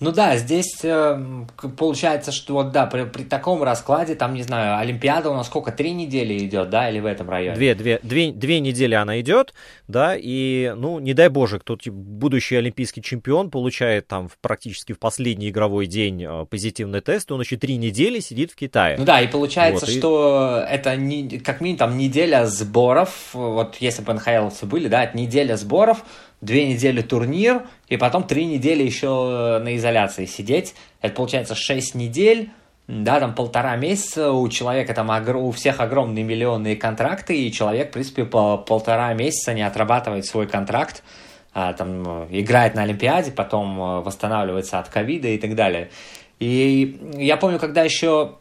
[0.00, 1.44] Ну да, здесь э,
[1.76, 5.72] получается, что вот да, при, при таком раскладе, там, не знаю, Олимпиада у нас сколько,
[5.72, 7.54] три недели идет, да, или в этом районе?
[7.54, 9.52] Две, две, две, две недели она идет,
[9.88, 15.50] да, и, ну, не дай боже, кто будущий олимпийский чемпион получает там практически в последний
[15.50, 18.96] игровой день э, позитивный тест, он еще три недели сидит в Китае.
[18.96, 20.72] Ну да, и получается, вот, что и...
[20.72, 25.56] это не, как минимум там неделя сборов, вот если бы НХЛовцы были, да, это неделя
[25.56, 26.04] сборов,
[26.40, 30.74] две недели турнир, и потом три недели еще на изоляции сидеть.
[31.00, 32.50] Это получается шесть недель,
[32.88, 37.92] да, там полтора месяца, у человека там у всех огромные миллионные контракты, и человек, в
[37.92, 41.04] принципе, по полтора месяца не отрабатывает свой контракт,
[41.52, 45.90] а, там, играет на Олимпиаде, потом э, восстанавливается от ковида и так далее.
[46.38, 48.36] И я помню, когда еще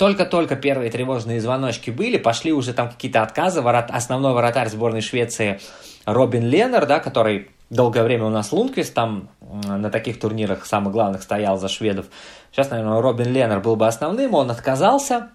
[0.00, 3.60] только-только первые тревожные звоночки были, пошли уже там какие-то отказы.
[3.60, 5.60] Ворот, основной вратарь сборной Швеции
[6.06, 11.22] Робин Леннер, да, который долгое время у нас Лунквист там на таких турнирах самых главных
[11.22, 12.06] стоял за шведов.
[12.50, 15.28] Сейчас, наверное, Робин Леннер был бы основным, он отказался.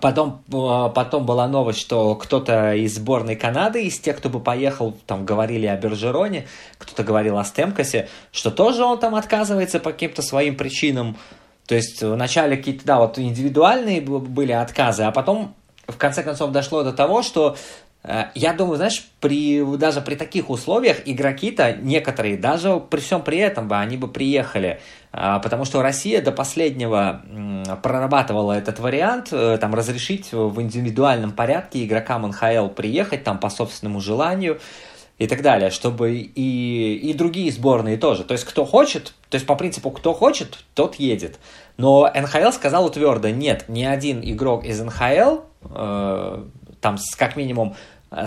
[0.00, 4.96] Потом, э, потом была новость, что кто-то из сборной Канады, из тех, кто бы поехал,
[5.06, 6.46] там говорили о Бержероне,
[6.78, 11.18] кто-то говорил о Стемкосе, что тоже он там отказывается по каким-то своим причинам.
[11.66, 15.54] То есть вначале какие-то, да, вот индивидуальные были отказы, а потом
[15.86, 17.56] в конце концов дошло до того, что
[18.04, 23.38] Э, я думаю, знаешь, при, даже при таких условиях игроки-то некоторые, даже при всем при
[23.38, 24.80] этом бы они бы приехали,
[25.12, 27.22] э, потому что Россия до последнего
[27.82, 34.00] прорабатывала этот вариант, э, там разрешить в индивидуальном порядке игрокам НХЛ приехать там по собственному
[34.00, 34.60] желанию
[35.22, 38.24] и так далее, чтобы и, и другие сборные тоже.
[38.24, 41.38] То есть кто хочет, то есть по принципу кто хочет, тот едет.
[41.76, 46.44] Но НХЛ сказал твердо, нет, ни один игрок из НХЛ, э,
[46.80, 47.76] там как минимум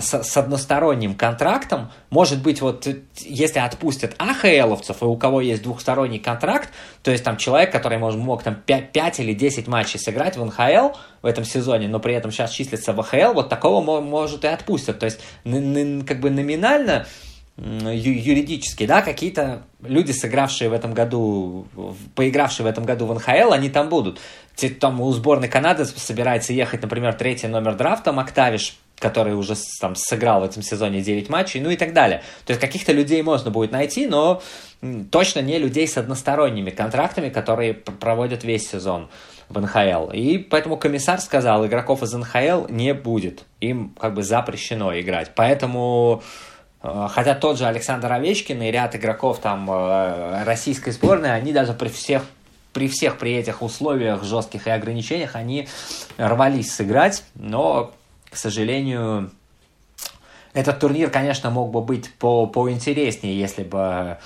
[0.00, 6.18] с, с односторонним контрактом, может быть, вот если отпустят АХЛовцев, и у кого есть двухсторонний
[6.18, 6.70] контракт,
[7.02, 10.44] то есть там человек, который может, мог там 5, 5 или 10 матчей сыграть в
[10.44, 14.48] НХЛ в этом сезоне, но при этом сейчас числится в АХЛ, вот такого может и
[14.48, 14.98] отпустят.
[14.98, 17.06] То есть как бы номинально
[17.58, 21.66] юридически, да, какие-то люди, сыгравшие в этом году,
[22.14, 24.20] поигравшие в этом году в НХЛ, они там будут.
[24.80, 30.40] Там у сборной Канады собирается ехать, например, третий номер драфта Мактавиш, который уже там сыграл
[30.40, 32.22] в этом сезоне 9 матчей, ну и так далее.
[32.46, 34.42] То есть каких-то людей можно будет найти, но
[35.10, 39.08] точно не людей с односторонними контрактами, которые проводят весь сезон
[39.48, 40.10] в НХЛ.
[40.12, 43.44] И поэтому комиссар сказал, игроков из НХЛ не будет.
[43.60, 45.32] Им как бы запрещено играть.
[45.34, 46.22] Поэтому
[46.82, 51.74] э, Хотя тот же Александр Овечкин и ряд игроков там э, российской сборной, они даже
[51.74, 52.22] при всех
[52.76, 55.66] при всех при этих условиях жестких и ограничениях они
[56.18, 57.94] рвались сыграть, но,
[58.28, 59.30] к сожалению,
[60.52, 64.18] этот турнир, конечно, мог бы быть по поинтереснее, если бы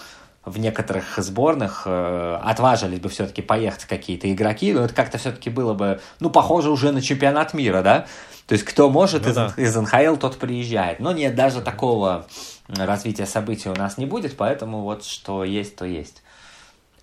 [0.44, 5.74] в некоторых сборных э, отважились бы все-таки поехать какие-то игроки, но это как-то все-таки было
[5.74, 8.06] бы, ну, похоже уже на чемпионат мира, да?
[8.48, 9.54] То есть кто может ну, из, да.
[9.56, 10.98] из НХЛ, тот приезжает.
[10.98, 12.26] Но нет, даже такого
[12.66, 16.24] развития событий у нас не будет, поэтому вот что есть, то есть.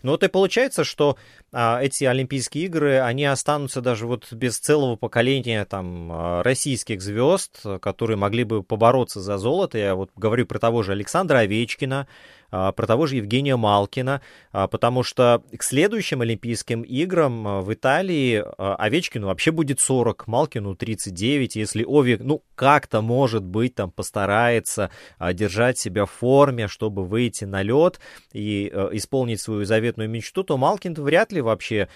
[0.08, 1.17] Ну вот и получается, что
[1.54, 8.18] эти Олимпийские игры, они останутся даже вот без целого поколения там а, российских звезд, которые
[8.18, 9.78] могли бы побороться за золото.
[9.78, 12.08] Я вот говорю про того же Александра Овечкина,
[12.50, 17.74] а, про того же Евгения Малкина, а, потому что к следующим Олимпийским играм а, в
[17.74, 21.56] Италии Овечкину вообще будет 40, Малкину 39.
[21.58, 24.90] Если Ови, ну, как-то, может быть, там постарается
[25.34, 28.00] держать себя в форме, чтобы выйти на лед
[28.34, 31.88] и исполнить свою заветную мечту, то Малкин вряд ли вообще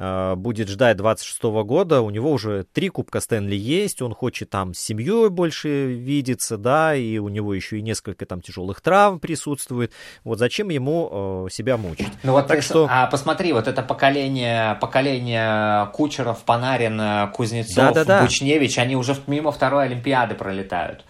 [0.00, 4.72] Э, будет ждать 26 года, у него уже три кубка Стэнли есть, он хочет там
[4.72, 9.92] с семьей больше видеться, да, и у него еще и несколько там тяжелых травм присутствует.
[10.22, 12.06] Вот зачем ему э, себя мучить?
[12.22, 12.86] Ну вот так ты, что...
[12.88, 18.22] А посмотри, вот это поколение, поколение Кучеров, Панарин, Кузнецов, да, да, да.
[18.22, 21.04] Бучневич, они уже мимо второй Олимпиады пролетают.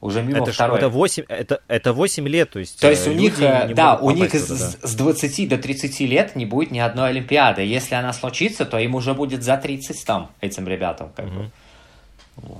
[0.00, 0.78] Уже мимо это второй.
[0.78, 4.10] это 8, это, это 8 лет, то есть То есть у них, э, да, у
[4.10, 7.62] них с, с 20 до 30 лет не будет ни одной Олимпиады.
[7.62, 11.10] Если она случится, то им уже будет за 30 там, этим ребятам.
[11.16, 11.34] Как угу.
[11.34, 11.50] бы.
[12.36, 12.58] Вот.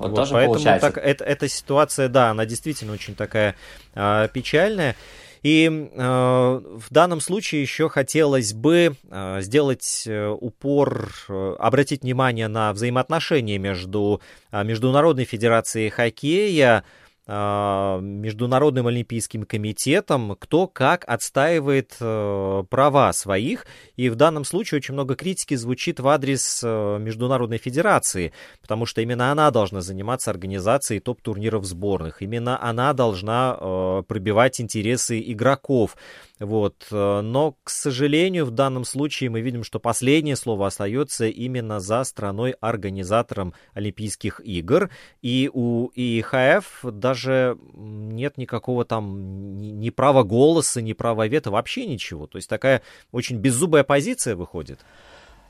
[0.00, 0.90] Вот, вот тоже поэтому получается.
[0.90, 3.54] Так, это, эта ситуация, да, она действительно очень такая
[3.94, 4.96] э, печальная.
[5.42, 11.12] И э, в данном случае еще хотелось бы э, сделать э, упор,
[11.58, 14.20] обратить внимание на взаимоотношения между
[14.52, 16.84] Международной Федерацией Хоккея,
[17.30, 23.66] Международным Олимпийским комитетом, кто как отстаивает э, права своих.
[23.96, 29.00] И в данном случае очень много критики звучит в адрес э, Международной Федерации, потому что
[29.00, 32.20] именно она должна заниматься организацией топ-турниров сборных.
[32.20, 35.96] Именно она должна э, пробивать интересы игроков.
[36.40, 36.86] Вот.
[36.90, 43.54] Но, к сожалению, в данном случае мы видим, что последнее слово остается именно за страной-организатором
[43.74, 44.90] Олимпийских игр.
[45.20, 52.26] И у ИХФ даже нет никакого там ни права голоса, ни права вето, вообще ничего.
[52.26, 54.80] То есть такая очень беззубая позиция выходит.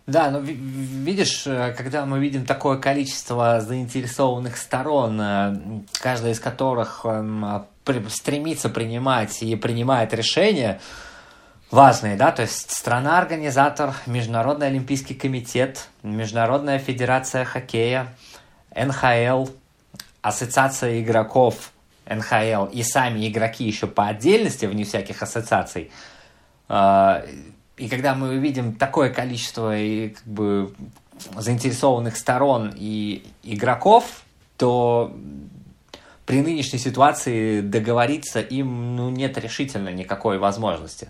[0.06, 5.56] Да, но видишь, э, когда мы видим такое количество заинтересованных сторон, э,
[6.00, 7.66] каждая из которых эм,
[8.08, 10.80] стремится принимать и принимает решения
[11.70, 18.08] важные, да, то есть страна-организатор, Международный Олимпийский комитет, Международная федерация хоккея,
[18.74, 19.46] НХЛ,
[20.22, 21.72] Ассоциация игроков
[22.06, 25.90] НХЛ и сами игроки еще по отдельности, вне всяких ассоциаций.
[26.68, 27.24] А,
[27.76, 30.74] и когда мы видим такое количество и, как бы,
[31.36, 34.22] заинтересованных сторон и игроков,
[34.56, 35.16] то
[36.30, 41.08] при нынешней ситуации договориться им ну, нет решительно никакой возможности.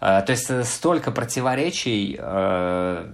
[0.00, 3.08] Э, то есть э, столько противоречий, э,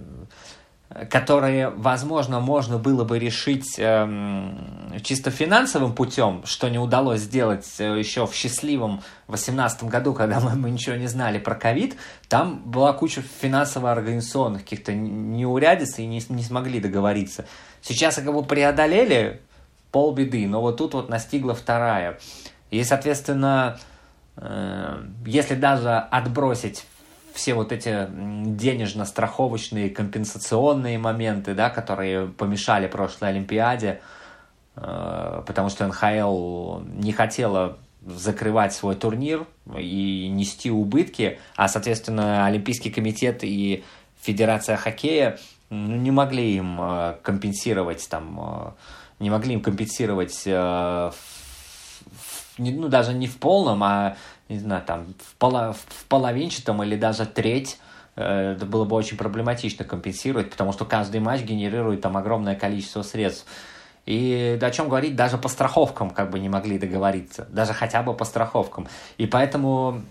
[1.11, 8.25] которые, возможно, можно было бы решить эм, чисто финансовым путем, что не удалось сделать еще
[8.25, 11.95] в счастливом 2018 году, когда мы, ничего не знали про ковид,
[12.27, 17.45] там была куча финансово-организационных каких-то неурядиц и не, не смогли договориться.
[17.83, 19.41] Сейчас как бы преодолели,
[19.95, 22.19] полбеды, но вот тут вот настигла вторая.
[22.69, 23.79] И, соответственно,
[24.35, 26.85] э, если даже отбросить
[27.33, 34.01] все вот эти денежно-страховочные компенсационные моменты, да, которые помешали прошлой Олимпиаде,
[34.75, 42.89] э, потому что НХЛ не хотела закрывать свой турнир и нести убытки, а, соответственно, Олимпийский
[42.89, 43.85] комитет и
[44.21, 48.75] Федерация хоккея ну, не могли им э, компенсировать там
[49.19, 51.11] не могли им компенсировать, э,
[52.57, 54.17] ну, даже не в полном, а,
[54.49, 57.79] не знаю, там, в, поло, в половинчатом или даже треть,
[58.15, 63.01] э, это было бы очень проблематично компенсировать, потому что каждый матч генерирует там огромное количество
[63.01, 63.45] средств.
[64.05, 68.13] И о чем говорить, даже по страховкам как бы не могли договориться, даже хотя бы
[68.13, 68.87] по страховкам.
[69.17, 70.01] И поэтому,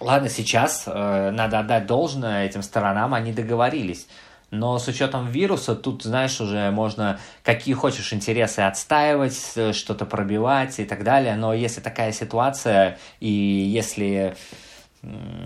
[0.00, 4.08] ладно, сейчас э, надо отдать должное этим сторонам, они договорились.
[4.50, 10.80] Но с учетом вируса, тут, знаешь, уже можно какие хочешь интересы отстаивать, э, что-то пробивать
[10.80, 11.36] и так далее.
[11.36, 14.36] Но если такая ситуация, и если,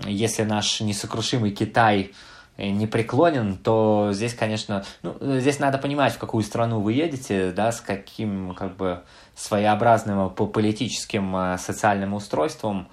[0.05, 2.13] если наш несокрушимый Китай
[2.57, 7.71] не преклонен, то здесь, конечно, ну, здесь надо понимать, в какую страну вы едете, да,
[7.71, 9.01] с каким, как бы,
[9.35, 12.87] своеобразным по политическим, э, социальным устройством.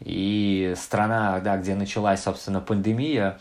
[0.00, 3.40] И страна, да, где началась, собственно, пандемия,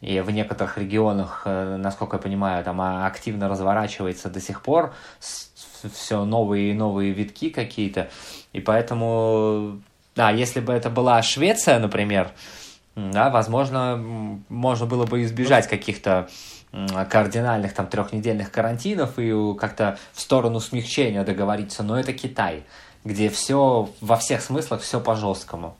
[0.00, 4.94] и в некоторых регионах, э, насколько я понимаю, там а, активно разворачивается до сих пор
[5.20, 8.08] все новые и новые витки какие-то.
[8.52, 9.80] И поэтому,
[10.14, 12.30] да, если бы это была Швеция, например,
[12.94, 13.96] да, возможно,
[14.48, 16.28] можно было бы избежать каких-то
[17.10, 22.64] кардинальных там трехнедельных карантинов и как-то в сторону смягчения договориться, но это Китай,
[23.04, 25.76] где все во всех смыслах все по жесткому.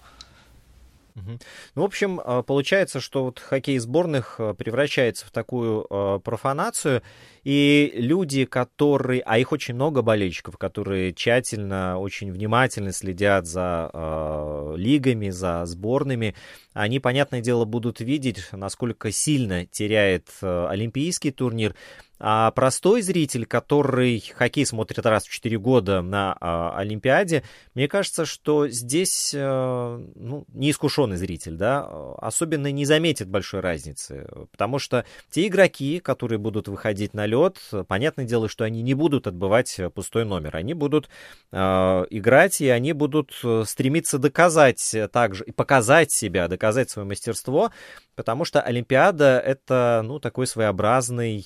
[1.16, 7.02] Ну, в общем, а, получается, что вот хоккей сборных а, превращается в такую а, профанацию,
[7.46, 14.74] и люди, которые, а их очень много болельщиков, которые тщательно, очень внимательно следят за э,
[14.76, 16.34] лигами, за сборными,
[16.72, 21.76] они, понятное дело, будут видеть, насколько сильно теряет э, олимпийский турнир,
[22.18, 27.42] а простой зритель, который хоккей смотрит раз в 4 года на а, Олимпиаде,
[27.74, 31.86] мне кажется, что здесь а, ну, неискушенный зритель, да,
[32.16, 34.26] особенно не заметит большой разницы.
[34.50, 37.35] Потому что те игроки, которые будут выходить на лед,
[37.88, 40.56] понятное дело, что они не будут отбывать пустой номер.
[40.56, 41.08] Они будут
[41.52, 43.32] а, играть, и они будут
[43.64, 47.70] стремиться доказать также, и показать себя, доказать свое мастерство,
[48.14, 51.44] потому что Олимпиада это, ну, такой своеобразный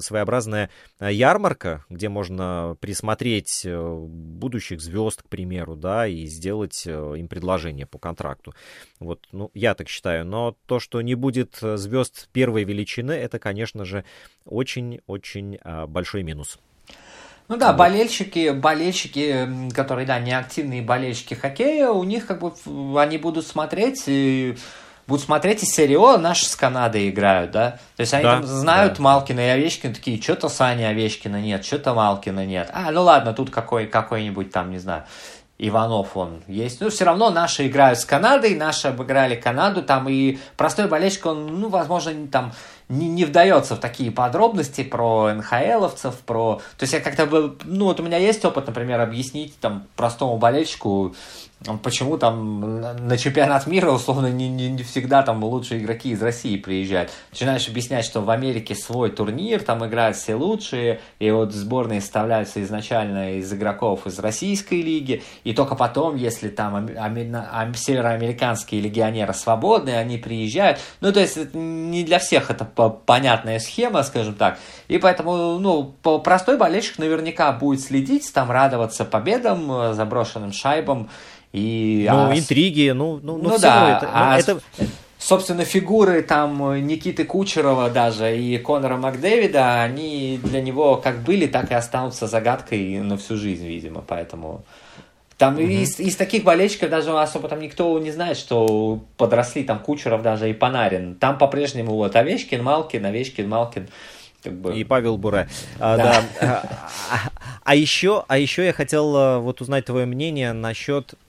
[0.00, 0.70] своеобразная
[1.00, 7.28] э, ярмарка, где можно присмотреть э, будущих звезд, к примеру, да, и сделать э, им
[7.28, 8.54] предложение по контракту.
[8.98, 10.24] Вот, ну, я так считаю.
[10.24, 14.04] Но то, что не будет звезд первой величины, это, конечно же,
[14.44, 15.17] очень-очень
[15.86, 16.58] большой минус.
[17.48, 22.52] Ну да, болельщики, болельщики, которые, да, не активные болельщики хоккея, у них как бы
[23.00, 24.56] они будут смотреть и
[25.06, 27.78] будут смотреть из серии, о, наши с Канадой играют, да?
[27.96, 29.02] То есть они да, там знают да.
[29.02, 32.70] Малкина и Овечкина, такие, что-то Сани Овечкина нет, что-то Малкина нет.
[32.74, 35.04] А, ну ладно, тут какой, какой-нибудь там, не знаю,
[35.56, 36.82] Иванов он есть.
[36.82, 41.58] Ну, все равно наши играют с Канадой, наши обыграли Канаду, там и простой болельщик, он,
[41.58, 42.52] ну, возможно, там
[42.88, 46.60] не, не вдается в такие подробности про НХЛовцев, про...
[46.78, 47.26] То есть я как-то,
[47.64, 51.14] ну, вот у меня есть опыт, например, объяснить там простому болельщику,
[51.82, 56.56] почему там на чемпионат мира, условно, не, не, не всегда там лучшие игроки из России
[56.56, 57.10] приезжают.
[57.32, 62.62] Начинаешь объяснять, что в Америке свой турнир, там играют все лучшие, и вот сборные составляются
[62.62, 66.88] изначально из игроков из российской лиги, и только потом, если там
[67.74, 70.78] североамериканские легионеры свободные, они приезжают.
[71.00, 74.58] Ну, то есть, не для всех это понятная схема, скажем так.
[74.86, 81.08] И поэтому, ну, простой болельщик наверняка будет следить, там радоваться победам, э, заброшенным шайбам,
[81.52, 84.60] и, ну, а, интриги, ну, ну, ну, ну да, это, а, это...
[85.18, 91.70] Собственно, фигуры там Никиты Кучерова даже и Конора Макдэвида, они для него как были, так
[91.70, 94.64] и останутся загадкой на всю жизнь, видимо, поэтому...
[95.38, 95.62] Там угу.
[95.62, 100.50] из, из таких болельщиков даже особо там никто не знает, что подросли там Кучеров даже
[100.50, 101.14] и Панарин.
[101.14, 103.88] Там по-прежнему вот Овечкин, Малкин, Овечкин, Малкин.
[104.42, 104.76] Как бы...
[104.76, 105.48] И Павел Буре.
[105.78, 106.22] А, да.
[106.40, 106.62] да.
[107.10, 107.30] А,
[107.62, 111.27] а еще, а еще я хотел э, вот узнать твое мнение насчет а,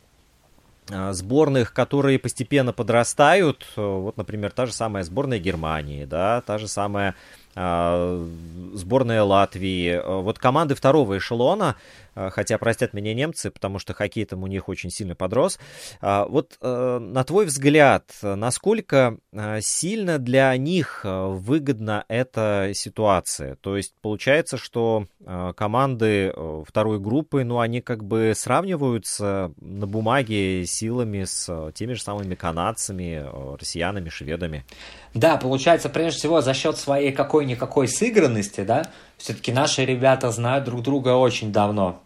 [1.12, 6.68] сборных, которые постепенно подрастают, э, вот, например, та же самая сборная Германии, да, та же
[6.68, 7.16] самая
[7.56, 8.28] э,
[8.74, 11.76] сборная Латвии, э, вот команды второго эшелона,
[12.09, 15.60] а, хотя простят меня немцы, потому что хоккей там у них очень сильно подрос.
[16.02, 23.56] А, вот э, на твой взгляд, насколько а, сильно для них выгодна эта ситуация?
[23.56, 25.08] То есть получается, что
[25.56, 32.02] команды э, второй группы, ну, они как бы сравниваются на бумаге силами с теми же
[32.02, 34.66] самыми канадцами, э, россиянами, шведами.
[35.14, 38.88] Да, получается, прежде всего, за счет своей какой-никакой сыгранности, да,
[39.20, 42.02] все-таки наши ребята знают друг друга очень давно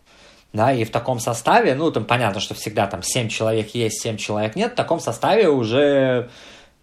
[0.53, 4.17] да, и в таком составе, ну, там понятно, что всегда там 7 человек есть, 7
[4.17, 6.29] человек нет, в таком составе уже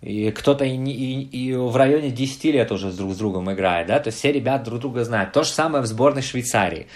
[0.02, 4.00] и кто-то и, и, и в районе 10 лет уже друг с другом играет, да,
[4.00, 5.32] то есть все ребята друг друга знают.
[5.32, 6.88] То же самое в сборной Швейцарии.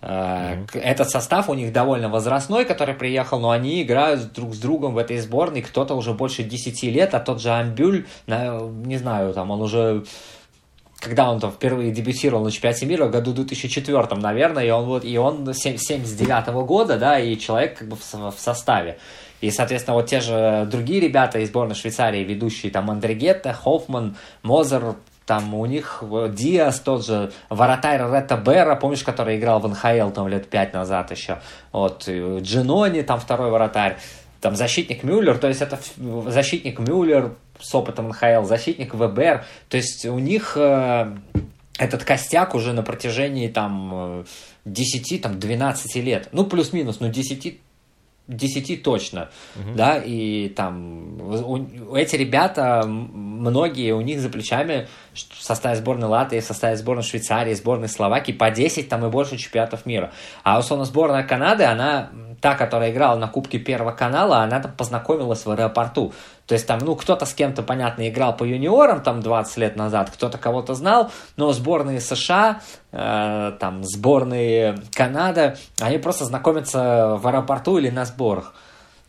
[0.00, 0.80] Mm-hmm.
[0.80, 4.98] Этот состав у них довольно возрастной, который приехал, но они играют друг с другом в
[4.98, 5.62] этой сборной.
[5.62, 10.04] Кто-то уже больше 10 лет, а тот же Амбюль, не знаю, там он уже
[11.02, 15.04] когда он там впервые дебютировал на чемпионате мира в году 2004, наверное, и он вот,
[15.04, 18.98] и он 79 -го года, да, и человек как бы в, в составе.
[19.40, 24.94] И, соответственно, вот те же другие ребята из сборной Швейцарии, ведущие там Андрегетта, Хоффман, Мозер,
[25.26, 30.28] там у них Диас, тот же вратарь Ретта Бера, помнишь, который играл в НХЛ там
[30.28, 31.38] лет пять назад еще,
[31.72, 33.96] вот, Джинони, там второй вратарь,
[34.40, 35.80] там защитник Мюллер, то есть это
[36.26, 37.32] защитник Мюллер
[37.62, 41.16] с опытом НХЛ, защитник ВБР, то есть у них э,
[41.78, 44.24] этот костяк уже на протяжении там
[44.64, 47.58] 10, там 12 лет, ну плюс-минус, ну 10
[48.28, 49.74] 10 точно, угу.
[49.74, 56.40] да, и там у, эти ребята, многие у них за плечами в составе сборной Латвии,
[56.40, 60.12] в составе сборной Швейцарии, сборной Словакии по 10 там и больше чемпионатов мира.
[60.42, 62.10] А условно сборная Канады, она
[62.42, 66.12] та, которая играла на Кубке Первого канала, она там познакомилась в аэропорту.
[66.46, 70.10] То есть там, ну, кто-то с кем-то, понятно, играл по юниорам там 20 лет назад,
[70.10, 72.60] кто-то кого-то знал, но сборные США,
[72.90, 78.54] э, там, сборные Канады, они просто знакомятся в аэропорту или на сборах.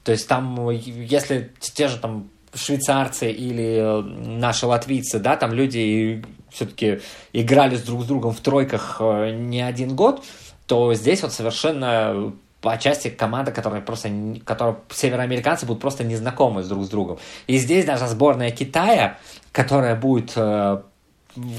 [0.04, 4.02] То есть там, если те же там швейцарцы или
[4.38, 7.00] наши латвийцы, да, там люди все-таки
[7.34, 10.24] играли с друг с другом в тройках э, не один год,
[10.68, 14.10] то здесь вот совершенно по части команда, которая просто,
[14.46, 17.20] которая североамериканцы будут просто незнакомы с друг с другом.
[17.48, 19.18] И здесь даже сборная Китая,
[19.52, 20.82] которая будет э,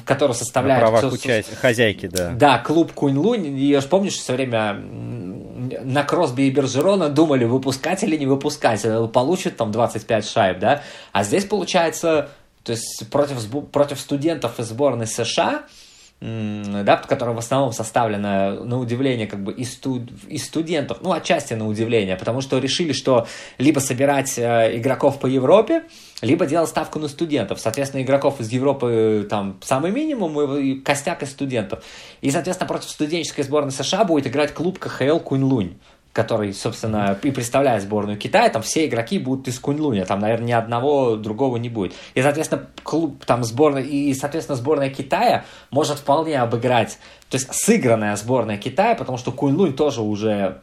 [0.04, 0.82] которая составляет...
[0.82, 2.30] На правах участия, хозяйки, да.
[2.30, 3.58] Да, клуб Кунь-Лунь.
[3.58, 4.74] Ее же помнишь, все время
[5.82, 8.84] на Кросби и Бержерона думали, выпускать или не выпускать.
[8.84, 10.82] Э, получит там 25 шайб, да?
[11.12, 12.30] А здесь получается,
[12.62, 13.36] то есть против,
[13.70, 15.64] против студентов из сборной США
[16.24, 21.52] да, которая в основном составлена, на удивление, как бы из, студ, из студентов, ну, отчасти
[21.52, 23.26] на удивление, потому что решили, что
[23.58, 25.84] либо собирать э, игроков по Европе,
[26.22, 27.60] либо делать ставку на студентов.
[27.60, 31.84] Соответственно, игроков из Европы там самый минимум и костяк из студентов.
[32.22, 35.74] И, соответственно, против студенческой сборной США будет играть клуб КХЛ Кунь-Лунь
[36.14, 40.52] который, собственно, и представляет сборную Китая, там все игроки будут из Куньлуня, там, наверное, ни
[40.52, 41.92] одного другого не будет.
[42.14, 46.98] И, соответственно, клуб, там, сборная, и, соответственно, сборная Китая может вполне обыграть,
[47.34, 50.60] то есть сыгранная сборная Китая, потому что Куньлунь тоже уже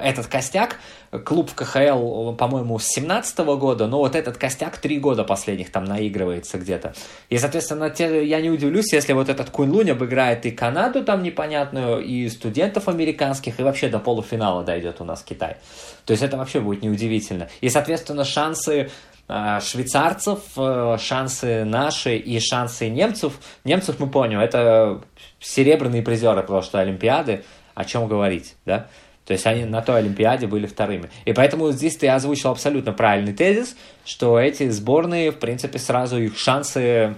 [0.00, 0.78] этот костяк,
[1.22, 5.84] клуб в КХЛ, по-моему, с 17 года, но вот этот костяк три года последних там
[5.84, 6.94] наигрывается где-то.
[7.28, 12.02] И, соответственно, те, я не удивлюсь, если вот этот Кунь обыграет и Канаду там непонятную,
[12.02, 15.58] и студентов американских, и вообще до полуфинала дойдет у нас Китай.
[16.06, 17.50] То есть это вообще будет неудивительно.
[17.60, 18.88] И, соответственно, шансы
[19.28, 23.34] э, швейцарцев, э, шансы наши и шансы немцев.
[23.64, 25.02] Немцев мы поняли, это
[25.44, 28.88] серебряные призеры прошлой Олимпиады, о чем говорить, да?
[29.26, 31.10] То есть они на той Олимпиаде были вторыми.
[31.24, 36.36] И поэтому здесь ты озвучил абсолютно правильный тезис, что эти сборные, в принципе, сразу их
[36.38, 37.14] шансы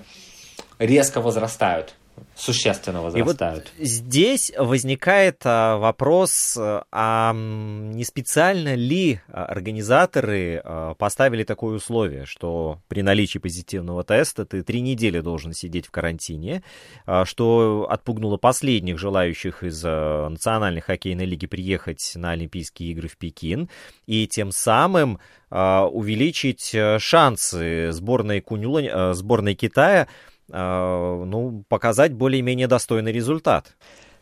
[0.79, 1.95] резко возрастают
[2.35, 3.73] существенно возрастают.
[3.77, 12.27] И вот здесь возникает а, вопрос, а не специально ли организаторы а, поставили такое условие,
[12.27, 16.63] что при наличии позитивного теста ты три недели должен сидеть в карантине,
[17.07, 23.17] а, что отпугнуло последних желающих из а, Национальной хоккейной лиги приехать на Олимпийские игры в
[23.17, 23.69] Пекин,
[24.07, 25.19] и тем самым
[25.51, 30.07] а, увеличить шансы сборной, Куньлунь, сборной Китая а,
[30.49, 33.75] ну, показать более-менее достойный результат.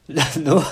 [0.37, 0.63] Ну,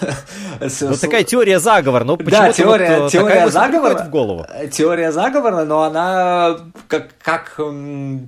[0.61, 4.47] ну, такая теория заговора, но почему-то да, теория, вот теория заговора в голову.
[4.71, 7.57] Теория заговора, но она как, как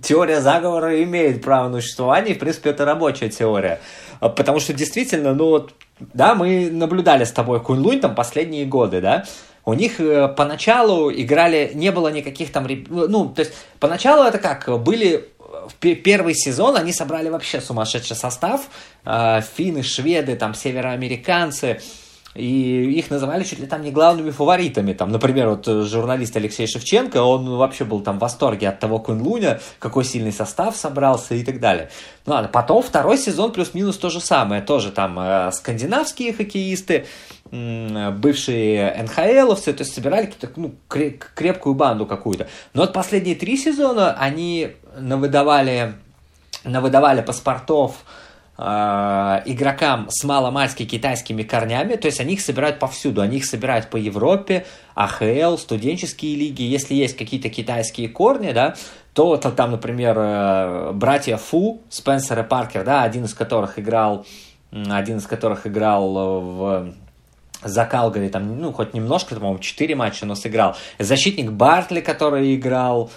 [0.03, 3.81] теория заговора имеет право на существование, в принципе, это рабочая теория.
[4.21, 9.03] А, потому что действительно, ну вот, да, мы наблюдали с тобой Кунь-Лунь там последние годы,
[9.03, 9.25] да,
[9.67, 14.83] у них э, поначалу играли, не было никаких там, ну, то есть поначалу это как,
[14.83, 15.29] были
[15.79, 18.63] первый сезон они собрали вообще сумасшедший состав.
[19.05, 21.81] Э, финны, шведы, там, североамериканцы.
[22.35, 24.93] И их называли чуть ли там не главными фаворитами.
[24.93, 28.99] Там, например, вот э, журналист Алексей Шевченко, он вообще был там в восторге от того
[28.99, 31.91] Кунь-Луня, какой сильный состав собрался и так далее.
[32.27, 34.63] Ну ладно, потом второй сезон плюс-минус то же самое.
[34.63, 37.07] Тоже там э, скандинавские хоккеисты,
[37.55, 42.49] бывшие НХЛовцы, то есть собирали какую-то ну, крепкую банду какую-то.
[42.73, 45.95] Но вот последние три сезона они навыдавали,
[46.65, 48.05] навыдавали паспортов
[48.59, 48.63] э,
[49.47, 53.97] игрокам с маломальски китайскими корнями, то есть они их собирают повсюду, они их собирают по
[53.97, 58.75] Европе, АХЛ, студенческие лиги, если есть какие-то китайские корни, да,
[59.13, 64.27] то, то там, например, э, братья Фу, Спенсер и Паркер, да, один из которых играл,
[64.73, 66.95] один из которых играл в
[67.65, 70.77] за Калгари, там, ну, хоть немножко, по-моему, 4 матча, но сыграл.
[70.99, 73.11] Защитник Бартли, который играл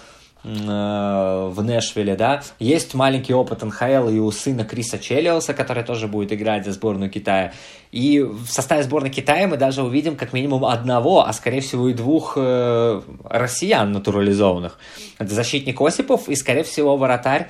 [0.43, 2.41] в Нэшвилле, да.
[2.59, 7.09] Есть маленький опыт НХЛ и у сына Криса Челиоса, который тоже будет играть за сборную
[7.09, 7.53] Китая.
[7.91, 11.93] И в составе сборной Китая мы даже увидим как минимум одного, а скорее всего и
[11.93, 14.77] двух э, россиян натурализованных.
[15.17, 17.49] Это защитник Осипов и, скорее всего, вратарь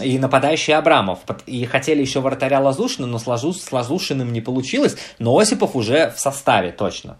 [0.00, 1.20] и нападающий Абрамов.
[1.46, 4.96] И хотели еще вратаря Лазушина, но с, Лазу, с Лазушиным не получилось.
[5.18, 7.18] Но Осипов уже в составе точно.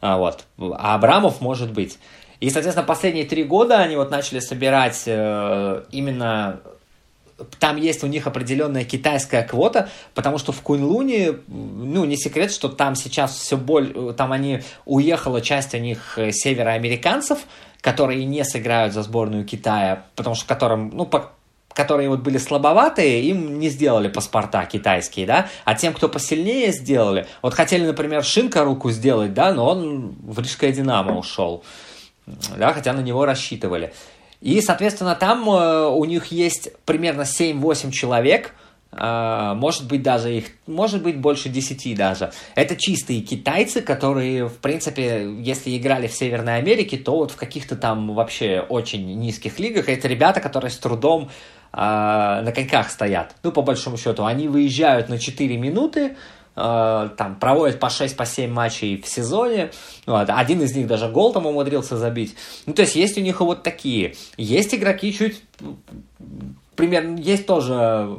[0.00, 0.44] А, вот.
[0.58, 1.98] А Абрамов может быть.
[2.40, 6.60] И, соответственно, последние три года они вот начали собирать э, именно
[7.58, 12.68] там есть у них определенная китайская квота, потому что в Куньлуне, ну, не секрет, что
[12.68, 17.40] там сейчас все более, там они, уехала часть у них э, североамериканцев,
[17.80, 21.32] которые не сыграют за сборную Китая, потому что которым, ну, по,
[21.74, 27.26] которые вот были слабоватые, им не сделали паспорта китайские, да, а тем, кто посильнее сделали,
[27.42, 31.64] вот хотели, например, Шинка руку сделать, да, но он в Рижское Динамо ушел,
[32.56, 33.92] да, хотя на него рассчитывали.
[34.40, 38.54] И, соответственно, там э, у них есть примерно 7-8 человек,
[38.92, 42.30] э, может быть даже их, может быть больше 10 даже.
[42.54, 47.74] Это чистые китайцы, которые, в принципе, если играли в Северной Америке, то вот в каких-то
[47.74, 49.88] там вообще очень низких лигах.
[49.88, 51.30] Это ребята, которые с трудом
[51.74, 53.34] э, на коньках стоят.
[53.42, 56.16] Ну, по большому счету, они выезжают на 4 минуты,
[56.56, 59.70] Э, там проводят по 6 по 7 матчей в сезоне.
[60.06, 60.30] Вот.
[60.30, 62.36] Один из них даже гол там умудрился забить.
[62.66, 64.14] Ну, то есть есть у них вот такие.
[64.36, 65.42] Есть игроки чуть
[66.76, 68.16] примерно, есть тоже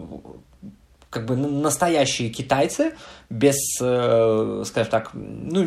[1.15, 2.93] как бы настоящие китайцы,
[3.29, 5.65] без, э, скажем так, ну,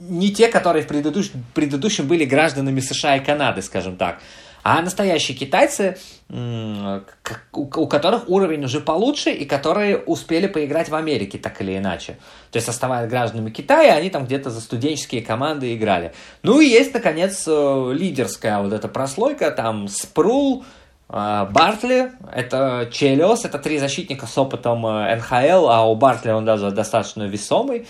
[0.00, 4.20] не те, которые в предыдущ, предыдущем были гражданами США и Канады, скажем так.
[4.62, 5.98] А настоящие китайцы,
[6.30, 12.18] у которых уровень уже получше, и которые успели поиграть в Америке так или иначе.
[12.50, 16.12] То есть, оставаясь гражданами Китая, они там где-то за студенческие команды играли.
[16.42, 20.64] Ну и есть, наконец, э, лидерская вот эта прослойка, там Спрул,
[21.08, 26.70] Бартли, это Челиос, это три защитника с опытом э, НХЛ, а у Бартли он даже
[26.70, 27.86] достаточно весомый.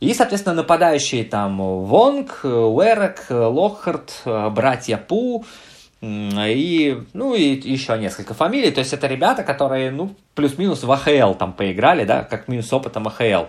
[0.00, 5.44] И, соответственно, нападающие там Вонг, Уэрок, Локхарт, братья Пу,
[6.00, 8.70] и, ну, и еще несколько фамилий.
[8.70, 13.08] То есть это ребята, которые, ну, плюс-минус в АХЛ там поиграли, да, как минус опытом
[13.08, 13.46] АХЛ.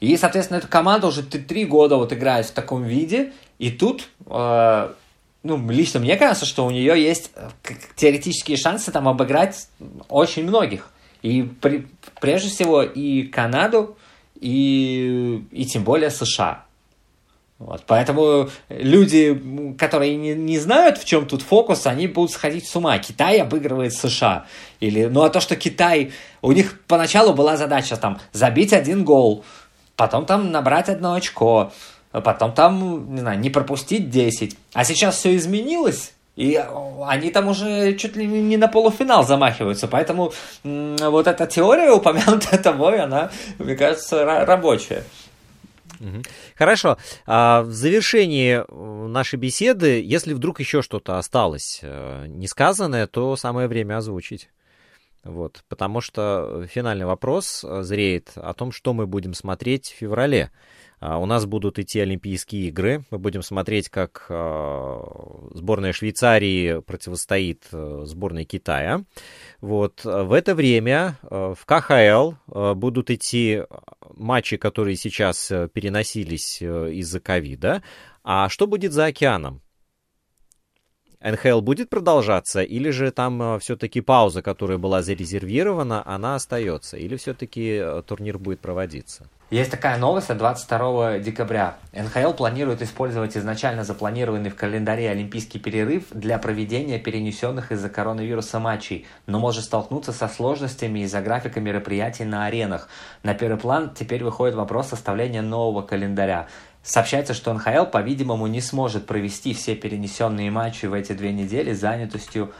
[0.00, 4.92] И, соответственно, эта команда уже три года вот играет в таком виде, и тут, э,
[5.42, 7.48] ну, лично мне кажется, что у нее есть э,
[7.96, 9.68] теоретические шансы там обыграть
[10.08, 10.90] очень многих.
[11.22, 11.86] И при,
[12.20, 13.96] прежде всего и Канаду,
[14.40, 16.64] и, и тем более США.
[17.58, 22.74] Вот, поэтому люди, которые не, не знают, в чем тут фокус, они будут сходить с
[22.74, 22.98] ума.
[22.98, 24.46] Китай обыгрывает США.
[24.80, 29.44] Или, ну а то, что Китай, у них поначалу была задача там забить один гол,
[29.94, 31.70] потом там набрать одно очко,
[32.12, 34.56] потом там, не знаю, не пропустить 10.
[34.72, 36.62] А сейчас все изменилось, и
[37.06, 39.88] они там уже чуть ли не на полуфинал замахиваются.
[39.88, 40.32] Поэтому
[40.64, 45.04] вот эта теория, упомянутая тобой, она, мне кажется, рабочая.
[46.56, 46.96] Хорошо.
[47.26, 53.68] А в завершении э, нашей беседы, если вдруг еще что-то осталось э, несказанное, то самое
[53.68, 54.48] время озвучить.
[55.24, 60.44] Вот, потому что финальный вопрос э, зреет о том, что мы будем смотреть в феврале.
[60.44, 60.56] А,
[61.00, 63.04] у нас будут идти Олимпийские игры.
[63.10, 69.04] Мы будем смотреть, как а, сборная Швейцарии противостоит э, сборной Китая.
[69.60, 70.04] Вот.
[70.04, 73.62] В это время э, в КХЛ э, будут идти
[74.14, 77.82] матчи, которые сейчас переносились из-за ковида.
[78.22, 79.62] А что будет за океаном?
[81.22, 87.82] НХЛ будет продолжаться, или же там все-таки пауза, которая была зарезервирована, она остается, или все-таки
[88.06, 89.26] турнир будет проводиться?
[89.50, 91.76] Есть такая новость от 22 декабря.
[91.92, 99.08] НХЛ планирует использовать изначально запланированный в календаре олимпийский перерыв для проведения перенесенных из-за коронавируса матчей,
[99.26, 102.88] но может столкнуться со сложностями из-за графика мероприятий на аренах.
[103.24, 106.46] На первый план теперь выходит вопрос составления нового календаря.
[106.82, 112.52] Сообщается, что НХЛ, по-видимому, не сможет провести все перенесенные матчи в эти две недели занятостью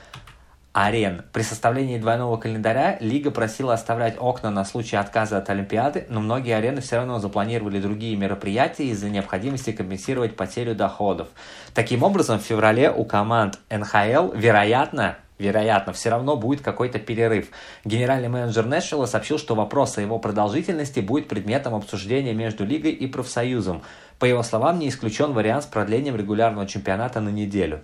[0.72, 1.22] арен.
[1.32, 6.54] При составлении двойного календаря Лига просила оставлять окна на случай отказа от Олимпиады, но многие
[6.54, 11.28] арены все равно запланировали другие мероприятия из-за необходимости компенсировать потерю доходов.
[11.74, 17.48] Таким образом, в феврале у команд НХЛ, вероятно, вероятно, все равно будет какой-то перерыв.
[17.84, 23.06] Генеральный менеджер Нэшвилла сообщил, что вопрос о его продолжительности будет предметом обсуждения между Лигой и
[23.08, 23.82] профсоюзом.
[24.20, 27.80] По его словам, не исключен вариант с продлением регулярного чемпионата на неделю.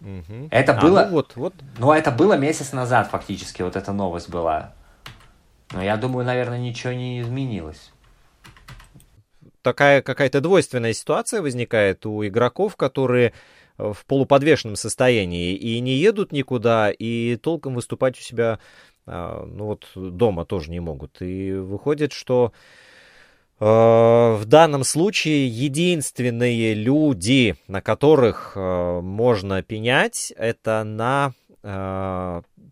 [0.00, 0.48] Угу.
[0.50, 1.04] Это а, было...
[1.06, 1.54] Ну, вот, вот.
[1.78, 4.72] Ну, это было месяц назад фактически, вот эта новость была.
[5.72, 7.92] Но я думаю, наверное, ничего не изменилось.
[9.62, 13.34] Такая какая-то двойственная ситуация возникает у игроков, которые
[13.76, 18.58] в полуподвешенном состоянии и не едут никуда, и толком выступать у себя
[19.06, 21.22] ну вот дома тоже не могут.
[21.22, 22.52] И выходит, что
[23.60, 31.32] в данном случае единственные люди, на которых можно пенять, это на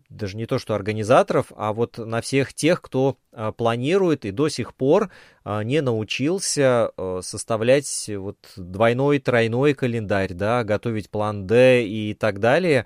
[0.09, 3.17] даже не то что организаторов, а вот на всех тех, кто
[3.57, 5.09] планирует и до сих пор
[5.45, 12.85] не научился составлять вот двойной, тройной календарь, да, готовить план Д и так далее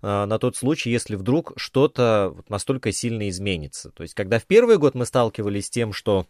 [0.00, 3.90] на тот случай, если вдруг что-то настолько сильно изменится.
[3.90, 6.26] То есть, когда в первый год мы сталкивались с тем, что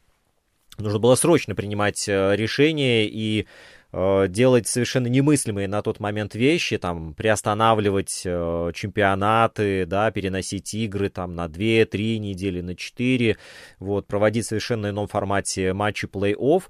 [0.79, 3.47] нужно было срочно принимать решения и
[3.95, 11.11] Э, делать совершенно немыслимые на тот момент вещи, там, приостанавливать э, чемпионаты, да, переносить игры
[11.11, 13.37] там на 2-3 недели, на 4,
[13.81, 16.63] вот, проводить совершенно ином формате матчи плей-офф,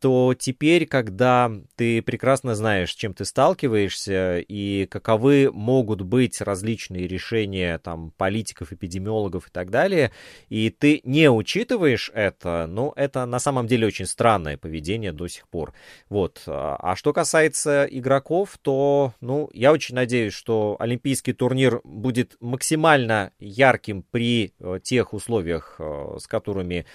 [0.00, 7.06] то теперь, когда ты прекрасно знаешь, с чем ты сталкиваешься и каковы могут быть различные
[7.06, 10.10] решения там политиков, эпидемиологов и так далее,
[10.48, 15.46] и ты не учитываешь это, ну, это на самом деле очень странное поведение до сих
[15.48, 15.74] пор.
[16.08, 16.42] Вот.
[16.46, 24.02] А что касается игроков, то, ну, я очень надеюсь, что Олимпийский турнир будет максимально ярким
[24.10, 26.86] при э, тех условиях, э, с которыми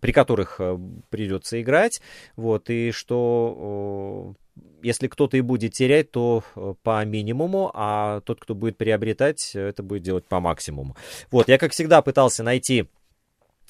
[0.00, 0.78] при которых э,
[1.10, 2.00] придется играть,
[2.36, 4.34] вот, и что
[4.82, 9.82] если кто-то и будет терять, то э, по минимуму, а тот, кто будет приобретать, это
[9.82, 10.96] будет делать по максимуму.
[11.30, 12.88] Вот, я, как всегда, пытался найти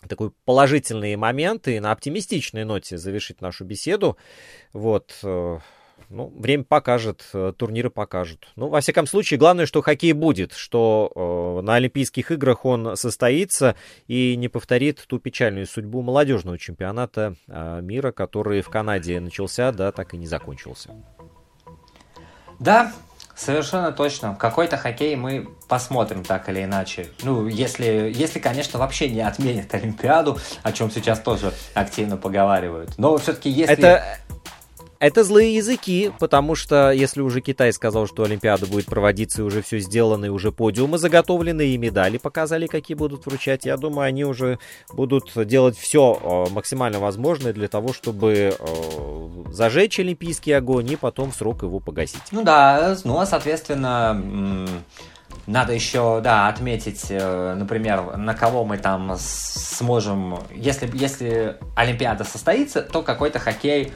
[0.07, 4.17] такой положительные моменты и на оптимистичной ноте завершить нашу беседу.
[4.73, 5.59] Вот, э,
[6.11, 8.49] ну, время покажет, э, турниры покажут.
[8.57, 11.13] Ну, во всяком случае, главное, что хоккей будет, что
[11.61, 17.81] э, на Олимпийских играх он состоится и не повторит ту печальную судьбу молодежного чемпионата э,
[17.83, 20.95] мира, который в Канаде начался, да, так и не закончился.
[22.59, 22.93] Да,
[23.39, 24.35] Совершенно точно.
[24.35, 27.07] Какой-то хоккей мы посмотрим так или иначе.
[27.23, 32.99] Ну, если, если, конечно, вообще не отменят Олимпиаду, о чем сейчас тоже активно поговаривают.
[32.99, 33.75] Но все-таки если...
[33.75, 34.19] Это,
[35.01, 39.63] это злые языки, потому что если уже Китай сказал, что Олимпиада будет проводиться, и уже
[39.63, 44.25] все сделано, и уже подиумы заготовлены, и медали показали, какие будут вручать, я думаю, они
[44.25, 44.59] уже
[44.93, 51.31] будут делать все э, максимально возможное для того, чтобы э, зажечь олимпийский огонь и потом
[51.31, 52.23] в срок его погасить.
[52.31, 54.67] Ну да, ну а соответственно...
[55.47, 60.41] Надо еще, да, отметить, э, например, на кого мы там сможем...
[60.55, 63.93] Если, если Олимпиада состоится, то какой-то хоккей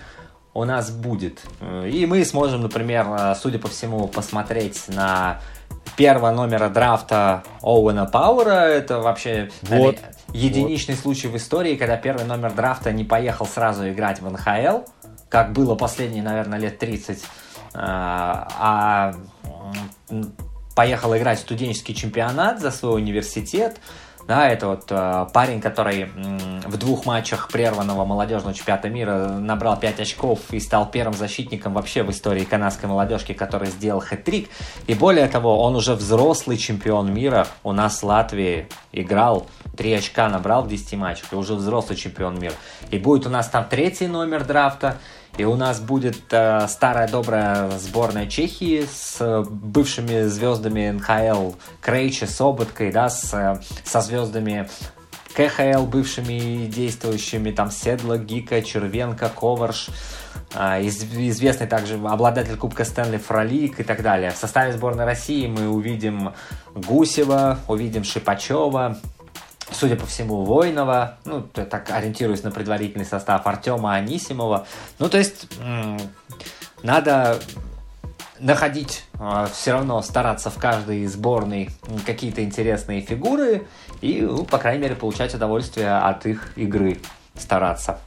[0.55, 1.43] у нас будет.
[1.87, 5.41] И мы сможем, например, э, судя по всему, посмотреть на
[5.97, 8.67] первого номера драфта Оуэна Пауэра.
[8.67, 9.97] Это вообще вот,
[10.33, 11.03] единичный вот.
[11.03, 14.85] случай в истории, когда первый номер драфта не поехал сразу играть в НХЛ,
[15.29, 17.23] как было последние, наверное, лет 30, э,
[17.75, 19.15] а
[20.75, 23.79] поехал играть в студенческий чемпионат за свой университет.
[24.27, 26.09] Да, это вот э, парень, который э,
[26.67, 32.05] в двух матчах прерванного молодежного чемпионата мира набрал 5 очков и стал первым защитником вообще
[32.05, 34.49] в истории канадской молодежки, который сделал хэт-трик.
[34.87, 37.49] И более того, он уже взрослый чемпион мира.
[37.65, 39.47] У нас в Латвии играл,
[39.77, 42.55] 3 очка набрал в 10 матчах, и уже взрослый чемпион мира.
[42.91, 44.99] И будет у нас там третий номер драфта.
[45.39, 52.93] И у нас будет э, старая добрая сборная Чехии с бывшими звездами НХЛ Крейчи, Соботкой,
[52.93, 54.69] да, с, со звездами
[55.35, 59.89] КХЛ бывшими действующими, там Седла, Гика, Червенко, Коварш,
[60.55, 64.33] э, из, известный также обладатель Кубка Стэнли Фролик и так далее.
[64.33, 66.35] В составе сборной России мы увидим
[66.75, 68.99] Гусева, увидим Шипачева,
[69.75, 74.67] судя по всему, Воинова, ну, так ориентируясь на предварительный состав Артема Анисимова.
[74.99, 75.49] Ну, то есть,
[76.83, 77.39] надо
[78.43, 81.71] находить, а, все равно стараться в каждой сборной
[82.05, 83.67] какие-то интересные фигуры
[84.01, 86.99] и, ну, по крайней мере, получать удовольствие от их игры,
[87.37, 88.01] стараться.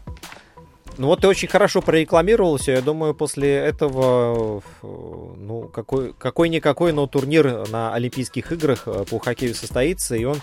[0.98, 2.72] Ну вот ты очень хорошо прорекламировался.
[2.72, 9.56] Я думаю, после этого, ну, какой, какой-никакой, но турнир на Олимпийских играх э, по хоккею
[9.56, 10.38] состоится, и он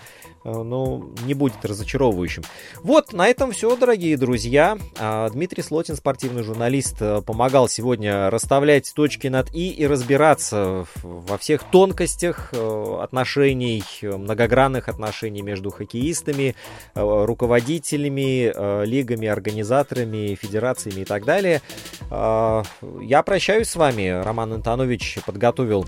[0.45, 2.43] Э, но не будет разочаровывающим.
[2.83, 4.79] Вот, на этом все, дорогие друзья.
[4.99, 11.39] А, Дмитрий Слотин, спортивный журналист, э, помогал сегодня расставлять точки над «и» и разбираться во
[11.39, 16.55] всех тонкостях э, отношений, многогранных отношений между хоккеистами,
[16.95, 21.63] руководителями, лигами, организаторами, федерациями и так далее.
[22.11, 22.63] А,
[23.01, 24.23] я прощаюсь с вами.
[24.23, 25.87] Роман Антонович подготовил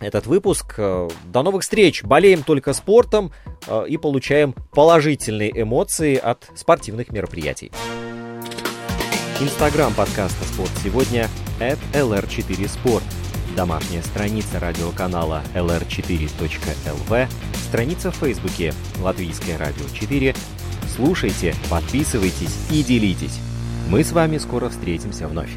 [0.00, 0.76] этот выпуск.
[0.76, 2.02] До новых встреч!
[2.02, 3.32] Болеем только спортом
[3.66, 7.70] э, и получаем положительные эмоции от спортивных мероприятий.
[9.40, 13.02] Инстаграм подкаста «Спорт сегодня» at lr4sport.
[13.56, 17.28] домашняя страница радиоканала lr4.lv,
[17.68, 20.36] страница в Фейсбуке «Латвийское радио 4».
[20.94, 23.40] Слушайте, подписывайтесь и делитесь.
[23.88, 25.50] Мы с вами скоро встретимся вновь.